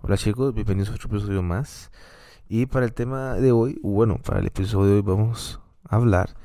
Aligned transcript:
Hola 0.00 0.16
chicos, 0.16 0.54
bienvenidos 0.54 0.90
a 0.90 0.94
otro 0.94 1.08
episodio 1.08 1.42
más. 1.42 1.90
Y 2.48 2.66
para 2.66 2.86
el 2.86 2.94
tema 2.94 3.34
de 3.34 3.50
hoy, 3.50 3.80
bueno, 3.82 4.18
para 4.18 4.38
el 4.38 4.46
episodio 4.46 4.86
de 4.86 4.94
hoy 4.94 5.02
vamos 5.02 5.60
a 5.88 5.96
hablar 5.96 6.36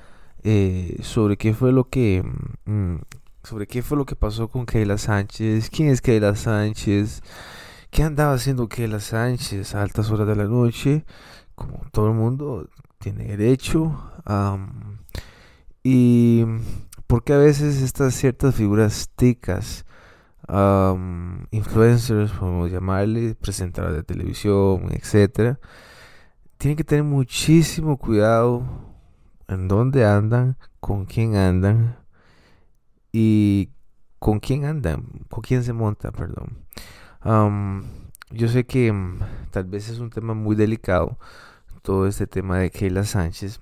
eh, 0.41 0.97
sobre 1.04 1.38
qué 1.38 1.54
fue 1.54 1.71
lo 1.71 1.88
que 1.88 2.24
mm, 2.66 2.96
sobre 3.44 3.68
qué 3.68 3.84
fue 3.84 3.96
lo 3.96 4.05
que 4.05 4.16
pasó 4.16 4.47
con 4.47 4.66
Keila 4.66 4.97
Sánchez, 4.97 5.70
quién 5.70 5.89
es 5.89 6.02
Keila 6.02 6.36
Sánchez, 6.36 7.21
qué 7.92 8.02
andaba 8.02 8.34
haciendo 8.34 8.68
Keila 8.68 8.99
Sánchez 8.99 9.76
a 9.76 9.83
altas 9.83 10.10
horas 10.10 10.28
de 10.28 10.35
la 10.35 10.46
noche, 10.46 11.06
como 11.54 11.83
todo 11.92 12.08
el 12.08 12.15
mundo 12.15 12.67
tiene 12.97 13.26
derecho, 13.26 14.01
y 15.83 16.44
por 17.05 17.23
qué 17.23 17.34
a 17.34 17.38
veces 17.38 17.84
estas 17.84 18.16
ciertas 18.16 18.55
figuras 18.55 19.09
ticas 19.16 19.85
influencers, 21.52 22.31
podemos 22.31 22.71
llamarle, 22.71 23.35
presentadoras 23.35 23.95
de 23.95 24.03
televisión, 24.03 24.90
etcétera, 24.91 25.59
tienen 26.58 26.77
que 26.77 26.84
tener 26.84 27.04
muchísimo 27.04 27.98
cuidado 27.98 28.63
en 29.48 29.68
dónde 29.68 30.05
andan, 30.05 30.58
con 30.80 31.05
quién 31.05 31.35
andan 31.35 31.98
y 33.12 33.70
con 34.20 34.40
quién 34.40 34.66
andan, 34.66 35.05
con 35.30 35.41
quién 35.41 35.63
se 35.63 35.73
monta, 35.73 36.12
perdón. 36.12 36.66
yo 38.32 38.48
sé 38.48 38.66
que 38.66 38.91
mm, 38.91 39.20
tal 39.52 39.66
vez 39.66 39.90
es 39.90 39.99
un 39.99 40.10
tema 40.10 40.34
muy 40.34 40.55
delicado, 40.55 41.18
todo 41.82 42.07
este 42.07 42.27
tema 42.27 42.60
de 42.60 42.71
Keila 42.71 43.04
Sánchez. 43.04 43.60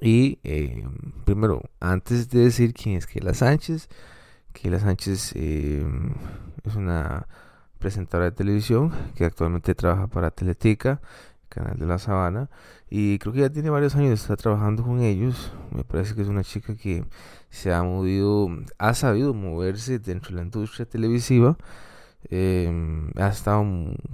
Y 0.00 0.40
eh, 0.42 0.84
primero, 1.24 1.62
antes 1.78 2.28
de 2.28 2.40
decir 2.40 2.74
quién 2.74 2.96
es 2.96 3.06
Keila 3.06 3.34
Sánchez, 3.34 3.88
Keila 4.56 4.80
Sánchez 4.80 5.32
eh, 5.34 5.84
es 6.64 6.74
una 6.76 7.26
presentadora 7.78 8.30
de 8.30 8.36
televisión 8.36 8.90
que 9.14 9.24
actualmente 9.24 9.74
trabaja 9.74 10.06
para 10.06 10.30
Teletica, 10.30 11.00
canal 11.48 11.78
de 11.78 11.86
la 11.86 11.98
Sabana, 11.98 12.48
y 12.88 13.18
creo 13.18 13.32
que 13.34 13.40
ya 13.40 13.50
tiene 13.50 13.68
varios 13.70 13.94
años 13.96 14.20
estar 14.20 14.36
trabajando 14.38 14.82
con 14.82 15.00
ellos. 15.00 15.52
Me 15.70 15.84
parece 15.84 16.14
que 16.14 16.22
es 16.22 16.28
una 16.28 16.42
chica 16.42 16.74
que 16.74 17.04
se 17.50 17.72
ha 17.72 17.82
movido, 17.82 18.48
ha 18.78 18.94
sabido 18.94 19.34
moverse 19.34 19.98
dentro 19.98 20.30
de 20.30 20.36
la 20.36 20.42
industria 20.42 20.86
televisiva. 20.86 21.56
Eh, 22.30 22.70
ha 23.16 23.28
estado, 23.28 23.64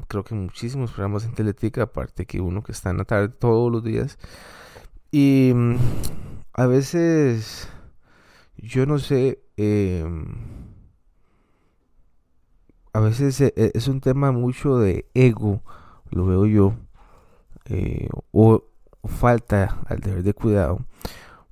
creo 0.09 0.25
que 0.25 0.35
muchísimos 0.35 0.91
programas 0.91 1.25
en 1.25 1.35
Teletica, 1.35 1.85
aparte 1.85 2.27
que 2.27 2.41
uno 2.41 2.63
que 2.63 2.73
está 2.73 2.91
en 2.91 2.99
la 2.99 3.05
tarde 3.05 3.29
todos 3.29 3.71
los 3.71 3.85
días. 3.85 4.19
Y 5.13 5.53
mm, 5.55 5.77
a 6.55 6.67
veces 6.67 7.69
yo 8.57 8.87
no 8.87 8.99
sé 8.99 9.42
Em, 9.57 10.25
a 12.93 13.01
veces 13.01 13.41
e, 13.41 13.53
e, 13.57 13.73
es 13.75 13.89
un 13.89 14.01
tema 14.01 14.33
mucho 14.33 14.79
de 14.79 15.07
ego, 15.15 15.63
lo 16.11 16.27
veo 16.27 16.47
yo, 16.47 16.75
eh, 17.67 18.09
o 18.33 18.65
falta 19.05 19.79
al 19.87 20.01
deber 20.01 20.23
de 20.23 20.35
cuidado, 20.35 20.81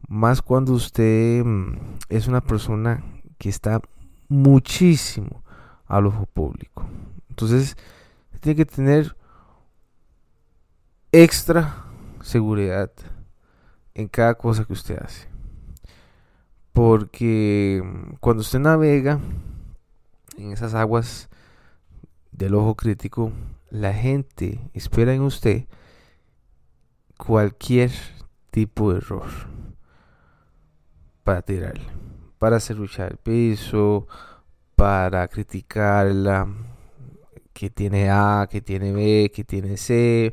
más 0.08 0.42
cuando 0.42 0.72
usted 0.72 1.44
mm, 1.44 1.98
es 2.08 2.26
una 2.26 2.40
persona 2.40 3.02
que 3.38 3.48
está 3.48 3.80
muchísimo 4.28 5.42
al 5.86 6.06
ojo 6.06 6.26
público. 6.26 6.84
Entonces, 7.28 7.76
tiene 8.40 8.56
que 8.56 8.66
tener 8.66 9.16
extra 11.12 11.84
seguridad 12.22 12.90
en 13.94 14.08
cada 14.08 14.34
cosa 14.34 14.64
que 14.64 14.72
usted 14.72 14.98
hace. 15.02 15.29
Porque 16.72 17.82
cuando 18.20 18.42
usted 18.42 18.60
navega 18.60 19.18
en 20.36 20.52
esas 20.52 20.74
aguas 20.74 21.28
del 22.32 22.54
ojo 22.54 22.74
crítico, 22.74 23.32
la 23.70 23.92
gente 23.92 24.60
espera 24.74 25.14
en 25.14 25.22
usted 25.22 25.64
cualquier 27.16 27.90
tipo 28.50 28.92
de 28.92 28.98
error 28.98 29.28
para 31.24 31.42
tirarle, 31.42 31.84
para 32.38 32.56
hacer 32.56 32.76
luchar 32.76 33.12
el 33.12 33.18
piso, 33.18 34.06
para 34.74 35.28
criticarla, 35.28 36.48
que 37.52 37.68
tiene 37.68 38.10
A, 38.10 38.48
que 38.50 38.62
tiene 38.62 38.92
B, 38.92 39.30
que 39.34 39.44
tiene 39.44 39.76
C, 39.76 40.32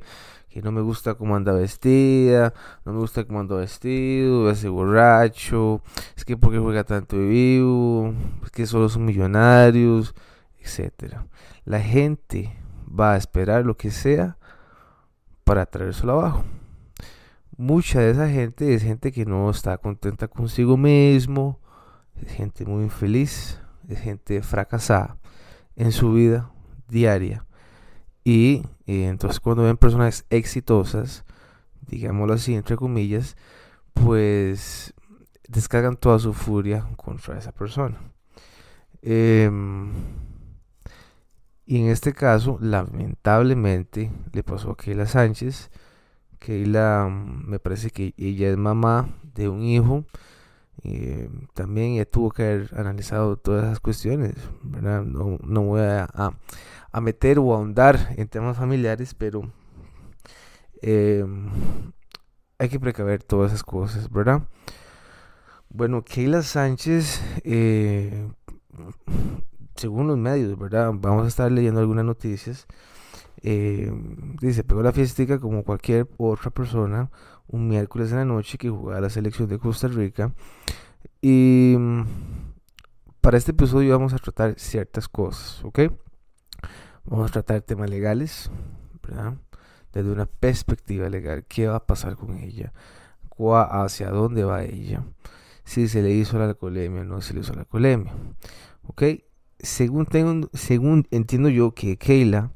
que 0.49 0.61
no 0.61 0.71
me 0.71 0.81
gusta 0.81 1.15
cómo 1.15 1.35
anda 1.35 1.53
vestida, 1.53 2.53
no 2.85 2.93
me 2.93 2.99
gusta 2.99 3.25
cómo 3.25 3.39
anda 3.39 3.55
vestido, 3.55 4.49
ese 4.49 4.69
borracho, 4.69 5.81
es 6.15 6.25
que 6.25 6.37
porque 6.37 6.59
juega 6.59 6.83
tanto 6.83 7.17
vivo, 7.17 8.13
es 8.43 8.51
que 8.51 8.65
solo 8.65 8.89
son 8.89 9.05
millonarios, 9.05 10.15
etcétera. 10.59 11.27
La 11.65 11.79
gente 11.79 12.55
va 12.87 13.13
a 13.13 13.17
esperar 13.17 13.65
lo 13.65 13.77
que 13.77 13.91
sea 13.91 14.37
para 15.43 15.65
traérselo 15.65 16.13
abajo. 16.13 16.43
Mucha 17.55 18.01
de 18.01 18.11
esa 18.11 18.29
gente 18.29 18.73
es 18.73 18.83
gente 18.83 19.11
que 19.11 19.25
no 19.25 19.49
está 19.49 19.77
contenta 19.77 20.27
consigo 20.27 20.77
mismo, 20.77 21.59
es 22.15 22.31
gente 22.31 22.65
muy 22.65 22.83
infeliz, 22.83 23.59
es 23.87 23.99
gente 23.99 24.41
fracasada 24.41 25.17
en 25.75 25.91
su 25.91 26.13
vida 26.13 26.51
diaria 26.87 27.45
y, 28.23 28.63
entonces 28.87 29.39
cuando 29.39 29.63
ven 29.63 29.77
personas 29.77 30.25
exitosas, 30.29 31.25
digámoslo 31.87 32.33
así, 32.33 32.55
entre 32.55 32.77
comillas, 32.77 33.35
pues 33.93 34.93
descargan 35.47 35.97
toda 35.97 36.19
su 36.19 36.33
furia 36.33 36.87
contra 36.95 37.37
esa 37.37 37.51
persona. 37.51 37.99
Em, 39.01 39.91
y 41.65 41.81
en 41.81 41.87
este 41.87 42.13
caso, 42.13 42.57
lamentablemente, 42.61 44.11
le 44.31 44.43
pasó 44.43 44.71
a 44.71 44.77
Keila 44.77 45.05
Sánchez. 45.05 45.69
Keila, 46.39 47.09
me 47.09 47.59
parece 47.59 47.89
que 47.89 48.13
ella 48.17 48.49
es 48.49 48.57
mamá 48.57 49.09
de 49.33 49.49
un 49.49 49.63
hijo. 49.63 50.05
Eh, 50.83 51.29
también 51.53 51.93
ella 51.93 52.05
tuvo 52.05 52.31
que 52.31 52.43
haber 52.43 52.69
analizado 52.75 53.37
todas 53.37 53.65
esas 53.65 53.79
cuestiones. 53.79 54.35
No, 54.63 55.37
no 55.43 55.61
voy 55.63 55.81
a, 55.81 56.07
a 56.91 57.01
meter 57.01 57.39
o 57.39 57.53
ahondar 57.53 58.13
en 58.17 58.27
temas 58.27 58.57
familiares, 58.57 59.13
pero 59.13 59.51
em, 60.81 61.49
hay 62.57 62.69
que 62.69 62.79
precaver 62.79 63.23
todas 63.23 63.51
esas 63.51 63.63
cosas, 63.63 64.09
¿verdad? 64.09 64.43
Bueno, 65.69 66.03
Keila 66.03 66.41
Sánchez, 66.41 67.21
eh, 67.43 68.29
según 69.75 70.07
los 70.07 70.17
medios, 70.17 70.57
¿verdad? 70.57 70.91
Vamos 70.95 71.25
a 71.25 71.27
estar 71.27 71.51
leyendo 71.51 71.79
algunas 71.79 72.05
noticias. 72.05 72.65
Eh, 73.43 73.91
dice, 74.41 74.63
pegó 74.63 74.81
la 74.81 74.91
fiestica 74.91 75.39
como 75.39 75.63
cualquier 75.63 76.07
otra 76.17 76.49
persona 76.49 77.11
un 77.47 77.67
miércoles 77.67 78.11
en 78.11 78.17
la 78.17 78.25
noche 78.25 78.57
que 78.57 78.69
jugaba 78.69 79.01
la 79.01 79.09
selección 79.09 79.47
de 79.47 79.59
Costa 79.59 79.87
Rica. 79.87 80.33
Y 81.21 81.75
mm, 81.77 82.03
para 83.21 83.37
este 83.37 83.51
episodio 83.51 83.91
vamos 83.91 84.13
a 84.13 84.17
tratar 84.17 84.55
ciertas 84.57 85.07
cosas, 85.07 85.63
¿ok? 85.63 85.79
Vamos 87.05 87.29
a 87.29 87.33
tratar 87.33 87.61
temas 87.61 87.89
legales, 87.89 88.51
¿verdad? 89.01 89.35
Desde 89.93 90.11
una 90.11 90.25
perspectiva 90.25 91.09
legal, 91.09 91.45
¿qué 91.47 91.67
va 91.67 91.77
a 91.77 91.85
pasar 91.85 92.15
con 92.15 92.37
ella? 92.37 92.73
¿Hacia 93.39 94.09
dónde 94.09 94.43
va 94.43 94.63
ella? 94.63 95.03
Si 95.63 95.87
se 95.87 96.01
le 96.01 96.11
hizo 96.11 96.39
la 96.39 96.45
alcoholemia 96.45 97.01
o 97.01 97.05
no 97.05 97.21
se 97.21 97.33
le 97.33 97.41
hizo 97.41 97.53
la 97.53 97.61
alcoholemia. 97.61 98.13
¿Ok? 98.83 99.03
Según, 99.59 100.05
tengo, 100.05 100.49
según 100.53 101.07
entiendo 101.11 101.49
yo 101.49 101.73
que 101.73 101.97
Keila 101.97 102.51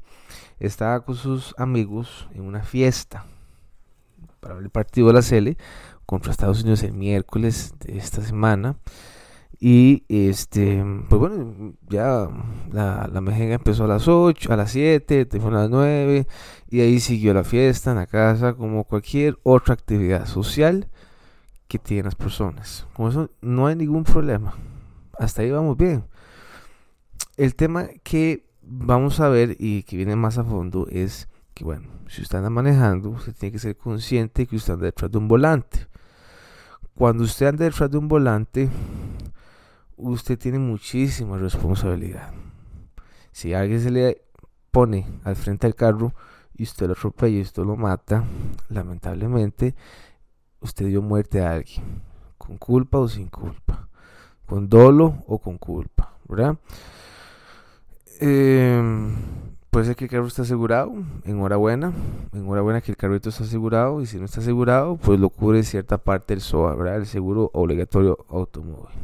estaba 0.58 1.04
con 1.04 1.16
sus 1.16 1.54
amigos 1.58 2.28
en 2.34 2.42
una 2.42 2.62
fiesta 2.62 3.26
para 4.42 4.58
el 4.58 4.70
partido 4.70 5.06
de 5.06 5.12
la 5.14 5.22
Cele 5.22 5.56
contra 6.04 6.32
Estados 6.32 6.62
Unidos 6.62 6.82
el 6.82 6.92
miércoles 6.92 7.74
de 7.78 7.96
esta 7.96 8.20
semana. 8.22 8.76
Y 9.58 10.04
este, 10.08 10.84
pues 11.08 11.20
bueno, 11.20 11.74
ya 11.88 12.28
la, 12.72 13.08
la 13.10 13.20
mejenga 13.20 13.54
empezó 13.54 13.84
a 13.84 13.86
las 13.86 14.08
8, 14.08 14.52
a 14.52 14.56
las 14.56 14.72
7, 14.72 15.28
fue 15.40 15.50
a 15.50 15.54
las 15.54 15.70
9, 15.70 16.26
y 16.68 16.80
ahí 16.80 16.98
siguió 16.98 17.32
la 17.32 17.44
fiesta 17.44 17.92
en 17.92 17.98
la 17.98 18.06
casa, 18.06 18.54
como 18.54 18.82
cualquier 18.82 19.38
otra 19.44 19.74
actividad 19.74 20.26
social 20.26 20.88
que 21.68 21.78
tienen 21.78 22.06
las 22.06 22.16
personas. 22.16 22.88
Con 22.94 23.08
eso 23.08 23.30
no 23.40 23.68
hay 23.68 23.76
ningún 23.76 24.02
problema. 24.02 24.56
Hasta 25.16 25.42
ahí 25.42 25.52
vamos 25.52 25.76
bien. 25.76 26.04
El 27.36 27.54
tema 27.54 27.86
que 28.02 28.44
vamos 28.62 29.20
a 29.20 29.28
ver 29.28 29.56
y 29.60 29.84
que 29.84 29.96
viene 29.96 30.16
más 30.16 30.38
a 30.38 30.44
fondo 30.44 30.88
es 30.90 31.28
que, 31.54 31.64
bueno, 31.64 31.88
si 32.08 32.22
usted 32.22 32.38
anda 32.38 32.50
manejando, 32.50 33.10
usted 33.10 33.34
tiene 33.34 33.52
que 33.52 33.58
ser 33.58 33.76
consciente 33.76 34.46
que 34.46 34.56
usted 34.56 34.74
anda 34.74 34.86
detrás 34.86 35.10
de 35.10 35.18
un 35.18 35.28
volante. 35.28 35.86
Cuando 36.94 37.24
usted 37.24 37.46
anda 37.46 37.64
detrás 37.64 37.90
de 37.90 37.98
un 37.98 38.08
volante, 38.08 38.68
usted 39.96 40.38
tiene 40.38 40.58
muchísima 40.58 41.38
responsabilidad. 41.38 42.32
Si 43.32 43.54
alguien 43.54 43.80
se 43.80 43.90
le 43.90 44.22
pone 44.70 45.06
al 45.24 45.36
frente 45.36 45.66
del 45.66 45.74
carro 45.74 46.12
y 46.54 46.64
usted 46.64 46.86
lo 46.86 46.92
atropella 46.92 47.38
y 47.38 47.42
usted 47.42 47.62
lo 47.62 47.76
mata, 47.76 48.24
lamentablemente 48.68 49.74
usted 50.60 50.86
dio 50.86 51.02
muerte 51.02 51.40
a 51.42 51.52
alguien, 51.52 52.02
con 52.38 52.58
culpa 52.58 52.98
o 52.98 53.08
sin 53.08 53.28
culpa, 53.28 53.88
con 54.46 54.68
dolo 54.68 55.24
o 55.26 55.38
con 55.38 55.58
culpa, 55.58 56.14
¿verdad? 56.28 56.56
Em, 58.20 59.14
puede 59.72 59.86
ser 59.86 59.96
que 59.96 60.04
el 60.04 60.10
carro 60.10 60.26
esté 60.26 60.42
asegurado, 60.42 60.92
enhorabuena, 61.24 61.94
enhorabuena 62.34 62.82
que 62.82 62.92
el 62.92 62.98
carrito 62.98 63.30
está 63.30 63.44
asegurado 63.44 64.02
y 64.02 64.06
si 64.06 64.18
no 64.18 64.26
está 64.26 64.40
asegurado, 64.40 64.98
pues 64.98 65.18
lo 65.18 65.30
cubre 65.30 65.62
cierta 65.62 65.96
parte 65.96 66.34
del 66.34 66.42
SOA, 66.42 66.74
¿verdad? 66.74 66.96
El 66.96 67.06
seguro 67.06 67.50
obligatorio 67.54 68.18
automóvil 68.28 68.94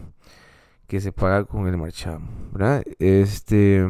que 0.86 1.00
se 1.00 1.10
paga 1.10 1.44
con 1.44 1.66
el 1.68 1.78
marchamo, 1.78 2.28
¿verdad? 2.52 2.84
Este 2.98 3.82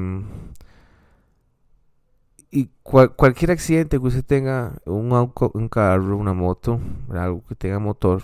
y 2.52 2.70
cualquier 2.84 3.50
accidente 3.50 3.98
que 3.98 4.06
usted 4.06 4.24
tenga, 4.24 4.74
un, 4.84 5.12
un 5.54 5.68
carro, 5.68 6.16
una 6.16 6.32
moto, 6.32 6.78
algo 7.10 7.42
que 7.48 7.56
tenga 7.56 7.80
motor, 7.80 8.22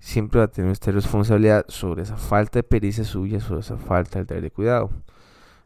siempre 0.00 0.40
va 0.40 0.46
a 0.46 0.48
tener 0.48 0.72
usted 0.72 0.92
responsabilidad 0.92 1.64
sobre 1.68 2.02
esa 2.02 2.16
falta 2.16 2.58
de 2.58 2.64
pericia 2.64 3.04
suya, 3.04 3.38
sobre 3.38 3.60
esa 3.60 3.76
falta 3.76 4.24
de 4.24 4.50
cuidado. 4.50 4.90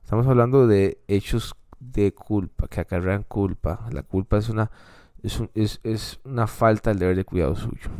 Estamos 0.04 0.26
hablando 0.26 0.66
de 0.66 0.98
hechos 1.08 1.56
de 1.81 2.12
culpa, 2.12 2.69
que 2.69 2.81
acarrean 2.81 3.23
culpa. 3.23 3.87
La 3.90 4.02
culpa 4.02 4.38
es 4.38 4.49
una, 4.49 4.70
es, 5.23 5.81
es, 5.82 6.20
una 6.25 6.46
falta 6.46 6.90
del 6.90 6.99
deber 6.99 7.17
de 7.17 7.25
cuidado 7.25 7.55
suyo. 7.55 7.90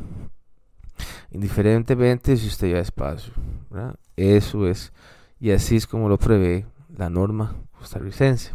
Indiferentemente 1.31 2.37
si 2.37 2.47
usted 2.47 2.69
lleva 2.69 2.81
espacio. 2.81 3.33
Eso 4.17 4.67
es. 4.67 4.93
Y 5.39 5.51
así 5.51 5.77
es 5.77 5.87
como 5.87 6.09
lo 6.09 6.19
prevé 6.19 6.67
la 6.97 7.11
norma 7.11 7.57
costarricense. 7.79 8.55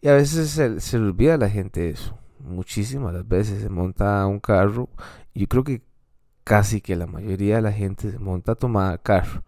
Y 0.00 0.08
a 0.08 0.14
veces 0.14 0.50
se, 0.50 0.80
se 0.80 0.98
le 0.98 1.06
olvida 1.06 1.34
a 1.34 1.38
la 1.38 1.48
gente 1.48 1.90
eso. 1.90 2.18
Muchísimas 2.40 3.26
veces 3.26 3.62
se 3.62 3.68
monta 3.68 4.26
un 4.26 4.40
carro. 4.40 4.88
Yo 5.34 5.46
creo 5.46 5.64
que 5.64 5.82
casi 6.48 6.80
que 6.80 6.96
la 6.96 7.06
mayoría 7.06 7.56
de 7.56 7.62
la 7.62 7.72
gente 7.72 8.10
se 8.10 8.18
monta 8.18 8.52
a 8.52 8.98
carro. 8.98 9.42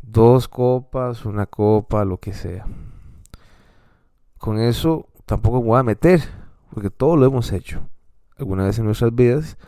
Dos 0.00 0.46
copas, 0.46 1.24
una 1.24 1.46
copa, 1.46 2.04
lo 2.04 2.18
que 2.18 2.32
sea. 2.32 2.66
Con 4.40 4.58
eso 4.58 5.06
tampoco 5.26 5.60
me 5.60 5.66
voy 5.66 5.80
a 5.80 5.82
meter, 5.82 6.22
porque 6.72 6.88
todo 6.88 7.14
lo 7.14 7.26
hemos 7.26 7.52
hecho 7.52 7.86
alguna 8.38 8.64
vez 8.64 8.78
en 8.78 8.86
nuestras 8.86 9.14
vidas 9.14 9.58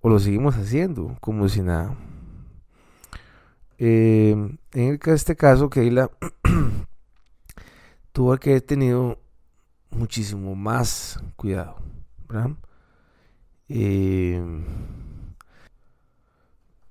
o 0.00 0.08
lo 0.08 0.20
seguimos 0.20 0.54
haciendo 0.54 1.16
como 1.20 1.48
si 1.48 1.62
nada. 1.62 1.96
Eh, 3.78 4.56
en 4.72 5.00
este 5.04 5.34
caso, 5.34 5.68
Keila 5.68 6.12
tuvo 8.12 8.36
que 8.36 8.50
haber 8.50 8.62
tenido 8.62 9.18
muchísimo 9.90 10.54
más 10.54 11.20
cuidado. 11.34 11.74
Eh, 13.68 14.40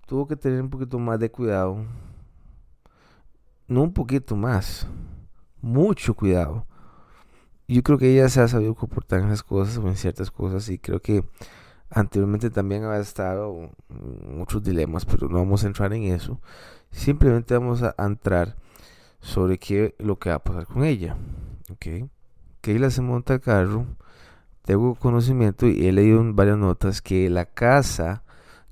tuvo 0.08 0.28
que 0.28 0.36
tener 0.36 0.62
un 0.62 0.70
poquito 0.70 1.00
más 1.00 1.18
de 1.22 1.32
cuidado. 1.32 1.86
No 3.70 3.84
un 3.84 3.94
poquito 3.94 4.36
más, 4.36 4.86
mucho 5.62 6.14
cuidado. 6.14 6.66
Yo 7.72 7.84
creo 7.84 7.98
que 7.98 8.12
ella 8.12 8.28
se 8.28 8.42
ha 8.42 8.50
sabido 8.50 8.76
comportar 8.76 9.22
en 9.22 9.30
las 9.30 9.44
cosas 9.44 9.78
o 9.78 9.88
en 9.88 9.96
ciertas 9.96 10.30
cosas 10.30 10.68
y 10.68 10.78
creo 10.78 11.00
que 11.00 11.24
anteriormente 11.90 12.50
también 12.50 12.84
había 12.84 13.00
estado 13.00 13.72
muchos 13.88 14.62
dilemas, 14.62 15.06
pero 15.06 15.30
no 15.30 15.38
vamos 15.38 15.64
a 15.64 15.68
entrar 15.68 15.94
en 15.94 16.04
eso. 16.04 16.42
Simplemente 16.92 17.54
vamos 17.54 17.82
a 17.82 17.96
entrar 17.98 18.58
sobre 19.22 19.58
qué 19.58 19.96
lo 20.00 20.20
que 20.20 20.32
va 20.32 20.36
a 20.36 20.44
pasar 20.44 20.66
con 20.66 20.84
ella. 20.84 21.16
¿ok? 21.72 22.10
ella 22.64 22.90
se 22.90 23.02
monta 23.02 23.36
al 23.36 23.40
carro, 23.40 23.86
tengo 24.64 24.96
conocimiento 24.96 25.66
y 25.66 25.88
he 25.88 25.94
leído 25.94 26.20
en 26.20 26.36
varias 26.36 26.58
notas 26.58 27.02
que 27.02 27.30
la 27.30 27.46
casa 27.46 28.24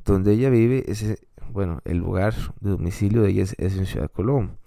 donde 0.04 0.34
ella 0.34 0.50
vive 0.50 0.84
es, 0.88 1.20
bueno, 1.54 1.80
el 1.86 2.00
lugar 2.00 2.34
de 2.60 2.72
domicilio 2.72 3.22
de 3.22 3.30
ella 3.30 3.44
es, 3.44 3.56
en 3.58 3.86
Ciudad 3.86 4.12
Colón. 4.12 4.58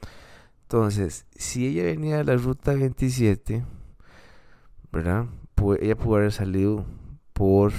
Entonces, 0.62 1.26
si 1.36 1.66
ella 1.66 1.82
venía 1.82 2.16
de 2.16 2.24
la 2.24 2.36
ruta 2.36 2.72
27, 2.72 3.62
¿verdad? 4.92 5.26
ella 5.80 5.96
pudo 5.96 6.16
haber 6.16 6.32
salido 6.32 6.84
por, 7.32 7.72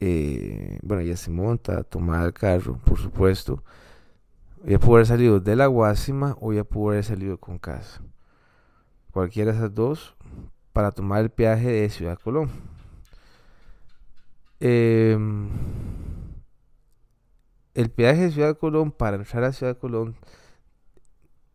eh, 0.00 0.78
bueno, 0.82 1.02
ella 1.02 1.16
se 1.16 1.30
monta, 1.30 1.82
toma 1.84 2.24
el 2.24 2.32
carro, 2.32 2.78
por 2.84 2.98
supuesto. 2.98 3.62
Ella 4.64 4.78
pudo 4.78 4.94
haber 4.96 5.06
salido 5.06 5.40
de 5.40 5.56
la 5.56 5.66
Guásima 5.66 6.36
o 6.40 6.52
ella 6.52 6.64
pudo 6.64 6.90
haber 6.90 7.04
salido 7.04 7.38
con 7.38 7.58
casa. 7.58 8.02
Cualquiera 9.12 9.52
de 9.52 9.58
esas 9.58 9.74
dos 9.74 10.16
para 10.72 10.92
tomar 10.92 11.22
el 11.22 11.30
peaje 11.30 11.68
de 11.70 11.90
Ciudad 11.90 12.18
Colón. 12.18 12.50
Em, 14.60 15.48
el 17.74 17.90
peaje 17.90 18.22
de 18.22 18.30
Ciudad 18.32 18.58
Colón 18.58 18.90
para 18.90 19.16
entrar 19.16 19.44
a 19.44 19.52
Ciudad 19.52 19.78
Colón 19.78 20.16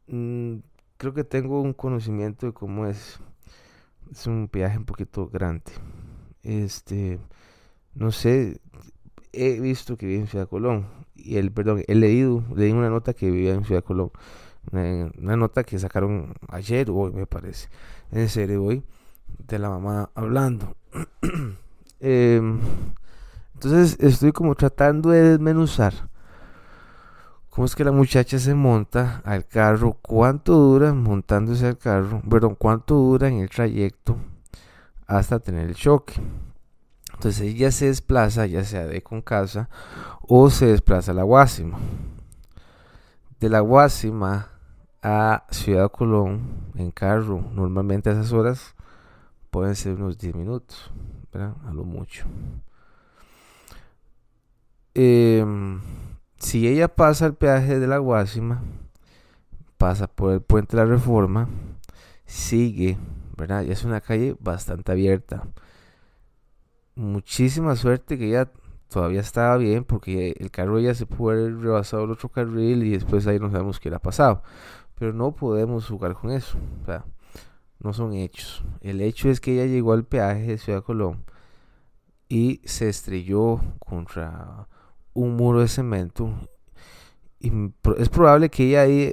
mm, 0.08 0.58
creo 0.98 1.14
que 1.14 1.24
tengo 1.26 1.62
un 1.62 1.74
conocimiento 1.74 2.46
de 2.46 2.54
cómo 2.54 2.88
es 2.88 3.20
es 4.14 4.28
un 4.28 4.48
peaje 4.48 4.78
un 4.78 4.86
poquito 4.86 5.28
grande. 5.28 5.72
Este, 6.44 7.20
no 7.96 8.12
sé, 8.12 8.62
he 9.32 9.60
visto 9.60 9.98
que 9.98 10.06
vive 10.06 10.22
en 10.22 10.28
Ciudad 10.28 10.48
Colón. 10.48 10.88
Y 11.16 11.38
el, 11.38 11.52
perdón, 11.52 11.84
he 11.88 11.96
leído, 11.96 12.44
leí 12.56 12.72
una 12.72 12.90
nota 12.90 13.14
que 13.14 13.30
vivía 13.30 13.54
en 13.54 13.66
Ciudad 13.66 13.84
Colón. 13.84 14.12
Una, 14.72 15.36
nota 15.36 15.64
que 15.64 15.80
sacaron 15.80 16.34
ayer 16.48 16.90
hoy, 16.90 17.12
me 17.12 17.26
parece. 17.26 17.70
En 18.12 18.30
serio, 18.30 18.64
hoy, 18.64 18.84
de 19.48 19.60
la 19.60 19.70
mamá 19.70 20.10
hablando. 20.16 20.76
Em, 22.06 22.60
entonces 23.54 23.98
estoy 24.02 24.34
como 24.34 24.56
tratando 24.56 25.12
de 25.12 25.22
desmenuzar 25.24 26.10
cómo 27.54 27.66
es 27.66 27.76
que 27.76 27.84
la 27.84 27.92
muchacha 27.92 28.40
se 28.40 28.56
monta 28.56 29.22
al 29.24 29.46
carro, 29.46 30.00
cuánto 30.02 30.56
dura 30.56 30.92
montándose 30.92 31.68
al 31.68 31.78
carro, 31.78 32.20
perdón, 32.28 32.56
cuánto 32.56 32.96
dura 32.96 33.28
en 33.28 33.42
el 33.42 33.50
trayecto 33.50 34.18
hasta 35.06 35.40
tener 35.40 35.68
el 35.68 35.76
choque. 35.76 36.16
Entonces 37.14 37.42
ella 37.42 37.70
se 37.70 37.86
desplaza, 37.86 38.48
ya 38.48 38.64
sea 38.64 38.88
de 38.88 39.04
con 39.04 39.22
casa 39.22 39.70
o 40.22 40.50
se 40.50 40.66
desplaza 40.66 41.12
a 41.12 41.14
la 41.14 41.22
Guásima. 41.22 41.78
De 43.40 43.50
la 43.50 43.60
Guásima 43.60 44.50
a 45.04 45.46
Ciudad 45.52 45.92
Colón 45.92 46.72
en 46.74 46.90
carro, 46.90 47.40
normalmente 47.54 48.10
a 48.10 48.14
esas 48.14 48.32
horas 48.32 48.74
pueden 49.52 49.76
ser 49.76 49.94
unos 49.94 50.18
10 50.18 50.34
minutos, 50.34 50.92
¿verdad? 51.32 51.54
A 51.68 51.72
lo 51.72 51.84
mucho. 51.84 52.26
Eh, 54.96 55.46
si 56.44 56.68
ella 56.68 56.90
pasa 56.90 57.26
el 57.26 57.36
peaje 57.36 57.80
de 57.80 57.88
la 57.88 58.00
Guásima, 58.00 58.62
pasa 59.78 60.08
por 60.08 60.34
el 60.34 60.42
puente 60.42 60.76
de 60.76 60.84
la 60.84 60.90
Reforma, 60.90 61.48
sigue, 62.26 62.98
¿verdad? 63.38 63.64
Ya 63.64 63.72
es 63.72 63.86
una 63.86 64.02
calle 64.02 64.36
bastante 64.42 64.92
abierta. 64.92 65.48
Muchísima 66.96 67.78
suerte 67.78 68.18
que 68.18 68.28
ella 68.28 68.52
todavía 68.90 69.22
estaba 69.22 69.56
bien 69.58 69.86
porque 69.86 70.36
el 70.38 70.52
carro 70.52 70.80
ya 70.80 70.94
se 70.94 71.06
pudo 71.06 71.32
haber 71.32 71.58
rebasado 71.60 72.04
el 72.04 72.12
otro 72.12 72.28
carril 72.28 72.84
y 72.84 72.92
después 72.92 73.26
ahí 73.26 73.40
no 73.40 73.50
sabemos 73.50 73.80
qué 73.80 73.90
le 73.90 73.96
ha 73.96 74.00
pasado. 74.00 74.44
Pero 75.00 75.14
no 75.14 75.34
podemos 75.34 75.88
jugar 75.88 76.14
con 76.14 76.30
eso. 76.30 76.58
O 76.82 76.86
sea, 76.86 77.06
no 77.80 77.94
son 77.94 78.14
hechos. 78.14 78.66
El 78.82 79.00
hecho 79.00 79.30
es 79.30 79.40
que 79.40 79.54
ella 79.54 79.66
llegó 79.66 79.94
al 79.94 80.04
peaje 80.04 80.44
de 80.44 80.58
Ciudad 80.58 80.84
Colón 80.84 81.24
y 82.28 82.60
se 82.66 82.90
estrelló 82.90 83.62
contra 83.80 84.68
un 85.14 85.36
muro 85.36 85.62
de 85.62 85.68
cemento 85.68 86.34
y 87.44 87.52
es 87.98 88.08
probable 88.08 88.50
que 88.50 88.70
ella 88.70 88.84
ahí, 88.84 89.12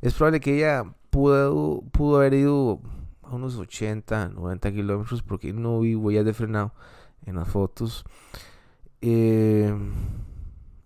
es 0.00 0.14
probable 0.14 0.40
que 0.40 0.56
ella 0.56 0.84
pudo, 1.10 1.82
pudo 1.92 2.16
haber 2.16 2.32
ido 2.32 2.80
a 3.22 3.34
unos 3.34 3.56
80, 3.56 4.30
90 4.30 4.72
kilómetros 4.72 5.22
porque 5.22 5.52
no 5.52 5.80
vi 5.80 5.94
huellas 5.94 6.24
de 6.24 6.32
frenado 6.32 6.72
en 7.26 7.36
las 7.36 7.48
fotos. 7.48 8.02
Eh, 9.02 9.76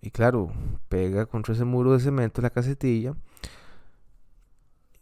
y 0.02 0.10
claro, 0.10 0.50
pega 0.88 1.26
contra 1.26 1.54
ese 1.54 1.64
muro 1.64 1.92
de 1.92 2.00
cemento 2.00 2.42
la 2.42 2.50
casetilla. 2.50 3.14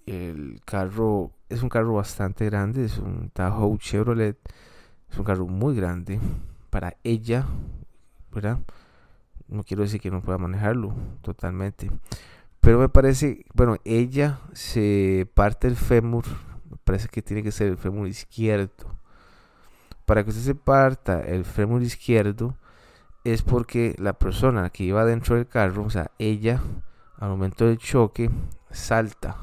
El 0.05 0.61
carro 0.67 1.33
es 1.49 1.63
un 1.63 1.71
carro 1.71 1.95
bastante 1.95 2.45
grande, 2.45 2.85
es 2.85 2.99
un 2.99 3.31
Tahoe 3.31 3.79
Chevrolet, 3.79 4.37
es 5.11 5.19
un 5.19 5.25
carro 5.25 5.47
muy 5.47 5.75
grande 5.75 6.21
para 6.69 6.99
ella, 7.03 7.47
¿verdad? 8.33 8.59
No 9.49 9.65
quiero 9.65 9.83
decir 9.83 10.01
que 10.01 10.11
no 10.11 10.23
pueda 10.23 10.39
manejarlo 10.39 10.95
totalmente. 11.23 11.91
Pero 12.61 12.79
me 12.79 12.89
parece, 12.89 13.47
bueno, 13.55 13.77
ella 13.85 14.41
se 14.53 15.29
parte 15.35 15.69
el 15.69 15.77
fémur, 15.77 16.25
me 16.71 16.77
parece 16.85 17.09
que 17.09 17.23
tiene 17.23 17.43
que 17.43 17.53
ser 17.53 17.69
el 17.69 17.79
fémur 17.79 18.09
izquierdo. 18.09 18.97
Para 20.05 20.25
que 20.25 20.31
usted 20.31 20.43
se 20.43 20.55
parta 20.55 21.21
el 21.21 21.45
fémur 21.45 21.83
izquierdo 21.83 22.57
es 23.25 23.43
porque 23.43 23.95
la 23.99 24.15
persona 24.15 24.71
que 24.71 24.85
iba 24.85 25.05
dentro 25.05 25.37
del 25.37 25.47
carro, 25.47 25.85
o 25.85 25.91
sea, 25.91 26.11
ella, 26.19 26.61
al 27.19 27.31
momento 27.31 27.67
del 27.67 27.79
choque, 27.79 28.31
salta. 28.71 29.37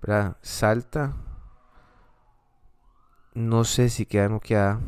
¿Verdad? 0.00 0.36
Salta. 0.42 1.14
No 3.34 3.64
sé 3.64 3.88
si 3.88 4.06
queda 4.06 4.28
noqueada. 4.28 4.80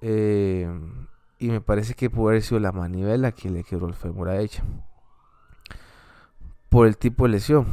Eh, 0.00 0.68
y 1.44 1.50
me 1.50 1.60
parece 1.60 1.92
que 1.92 2.08
puede 2.08 2.36
haber 2.36 2.42
sido 2.42 2.58
la 2.58 2.72
manivela 2.72 3.32
que 3.32 3.50
le 3.50 3.64
quebró 3.64 3.86
el 3.86 3.92
fémur 3.92 4.30
a 4.30 4.40
ella. 4.40 4.64
Por 6.70 6.86
el 6.86 6.96
tipo 6.96 7.24
de 7.24 7.32
lesión. 7.32 7.66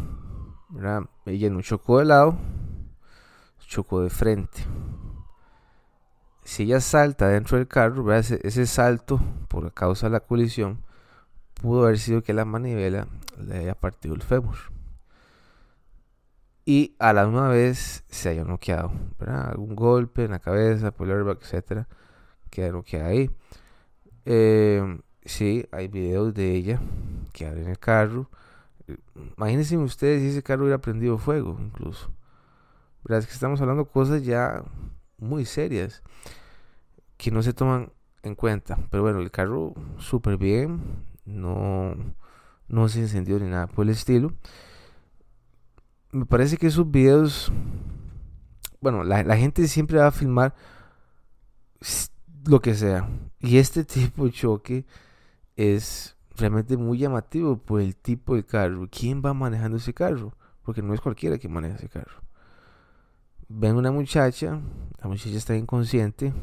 Ella 1.25 1.49
no 1.49 1.61
chocó 1.61 1.99
de 1.99 2.05
lado, 2.05 2.37
chocó 3.65 4.01
de 4.01 4.09
frente. 4.09 4.65
Si 6.43 6.63
ella 6.63 6.81
salta 6.81 7.29
dentro 7.29 7.57
del 7.57 7.69
carro, 7.69 8.13
ese, 8.13 8.65
salto 8.65 9.21
por 9.47 9.73
causa 9.73 10.07
de 10.07 10.11
la 10.11 10.19
colisión 10.19 10.83
pudo 11.53 11.85
haber 11.85 11.97
sido 11.97 12.23
que 12.23 12.33
la 12.33 12.43
manivela 12.43 13.07
le 13.37 13.57
haya 13.57 13.75
partido 13.75 14.15
el 14.15 14.21
fémur. 14.21 14.57
Y 16.65 16.97
a 16.99 17.13
la 17.13 17.23
misma 17.23 17.47
vez 17.47 18.03
se 18.09 18.27
haya 18.27 18.43
noqueado, 18.43 18.91
Algún 19.25 19.75
golpe 19.75 20.25
en 20.25 20.31
la 20.31 20.39
cabeza, 20.39 20.93
airbag, 20.99 21.37
etcétera, 21.39 21.87
queda 22.49 22.73
noqueada 22.73 23.07
ahí. 23.07 23.31
Eh, 24.25 24.99
sí, 25.25 25.65
hay 25.71 25.87
videos 25.87 26.33
de 26.33 26.55
ella 26.55 26.81
que 27.33 27.47
abre 27.47 27.69
el 27.69 27.79
carro. 27.79 28.29
Imagínense 29.37 29.77
ustedes 29.77 30.21
si 30.21 30.29
ese 30.29 30.43
carro 30.43 30.63
hubiera 30.63 30.81
prendido 30.81 31.17
fuego, 31.17 31.57
incluso. 31.59 32.11
Es 33.09 33.25
que 33.25 33.33
estamos 33.33 33.59
hablando 33.61 33.85
cosas 33.85 34.23
ya 34.23 34.63
muy 35.17 35.45
serias 35.45 36.01
que 37.17 37.31
no 37.31 37.41
se 37.41 37.53
toman 37.53 37.91
en 38.23 38.35
cuenta. 38.35 38.77
Pero 38.89 39.03
bueno, 39.03 39.19
el 39.19 39.31
carro 39.31 39.73
súper 39.97 40.37
bien, 40.37 40.81
no, 41.25 41.95
no 42.67 42.89
se 42.89 42.99
incendió 42.99 43.39
ni 43.39 43.47
nada 43.47 43.67
por 43.67 43.85
el 43.85 43.91
estilo. 43.91 44.33
Me 46.11 46.25
parece 46.25 46.57
que 46.57 46.67
esos 46.67 46.89
videos, 46.89 47.51
bueno, 48.81 49.03
la, 49.03 49.23
la 49.23 49.37
gente 49.37 49.67
siempre 49.67 49.97
va 49.97 50.07
a 50.07 50.11
filmar 50.11 50.53
lo 52.45 52.61
que 52.61 52.75
sea. 52.75 53.09
Y 53.39 53.57
este 53.57 53.83
tipo 53.85 54.25
de 54.25 54.31
choque 54.31 54.85
es 55.55 56.15
realmente 56.35 56.77
muy 56.77 56.97
llamativo 56.97 57.57
por 57.57 57.81
el 57.81 57.95
tipo 57.95 58.35
de 58.35 58.45
carro. 58.45 58.87
¿Quién 58.89 59.21
va 59.23 59.33
manejando 59.33 59.77
ese 59.77 59.93
carro? 59.93 60.35
Porque 60.63 60.81
no 60.81 60.93
es 60.93 61.01
cualquiera 61.01 61.37
que 61.37 61.49
maneja 61.49 61.75
ese 61.75 61.89
carro. 61.89 62.21
Ven 63.47 63.75
una 63.75 63.91
muchacha, 63.91 64.61
la 65.01 65.07
muchacha 65.07 65.35
está 65.35 65.55
inconsciente, 65.57 66.33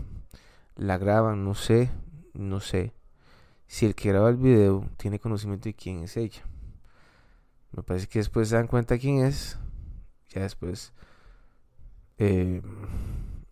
la 0.77 0.99
graban, 0.99 1.45
no 1.45 1.55
sé, 1.55 1.91
no 2.35 2.61
sé 2.61 2.93
si 3.67 3.87
el 3.87 3.95
que 3.95 4.11
graba 4.11 4.31
el 4.31 4.37
video 4.37 4.89
tiene 4.97 5.19
conocimiento 5.19 5.69
de 5.69 5.75
quién 5.75 6.03
es 6.03 6.17
ella. 6.17 6.43
Me 7.73 7.83
parece 7.83 8.09
que 8.09 8.19
después 8.19 8.49
se 8.49 8.57
dan 8.57 8.67
cuenta 8.67 8.99
quién 8.99 9.19
es, 9.19 9.59
ya 10.31 10.43
después 10.43 10.93
eh, 12.17 12.63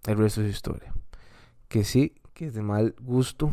el 0.07 0.19
resto 0.19 0.43
es 0.43 0.51
historia. 0.51 0.95
Que 1.69 1.85
sí, 1.85 2.15
que 2.37 2.49
es 2.49 2.55
de 2.55 2.61
mal 2.61 2.95
gusto, 3.01 3.51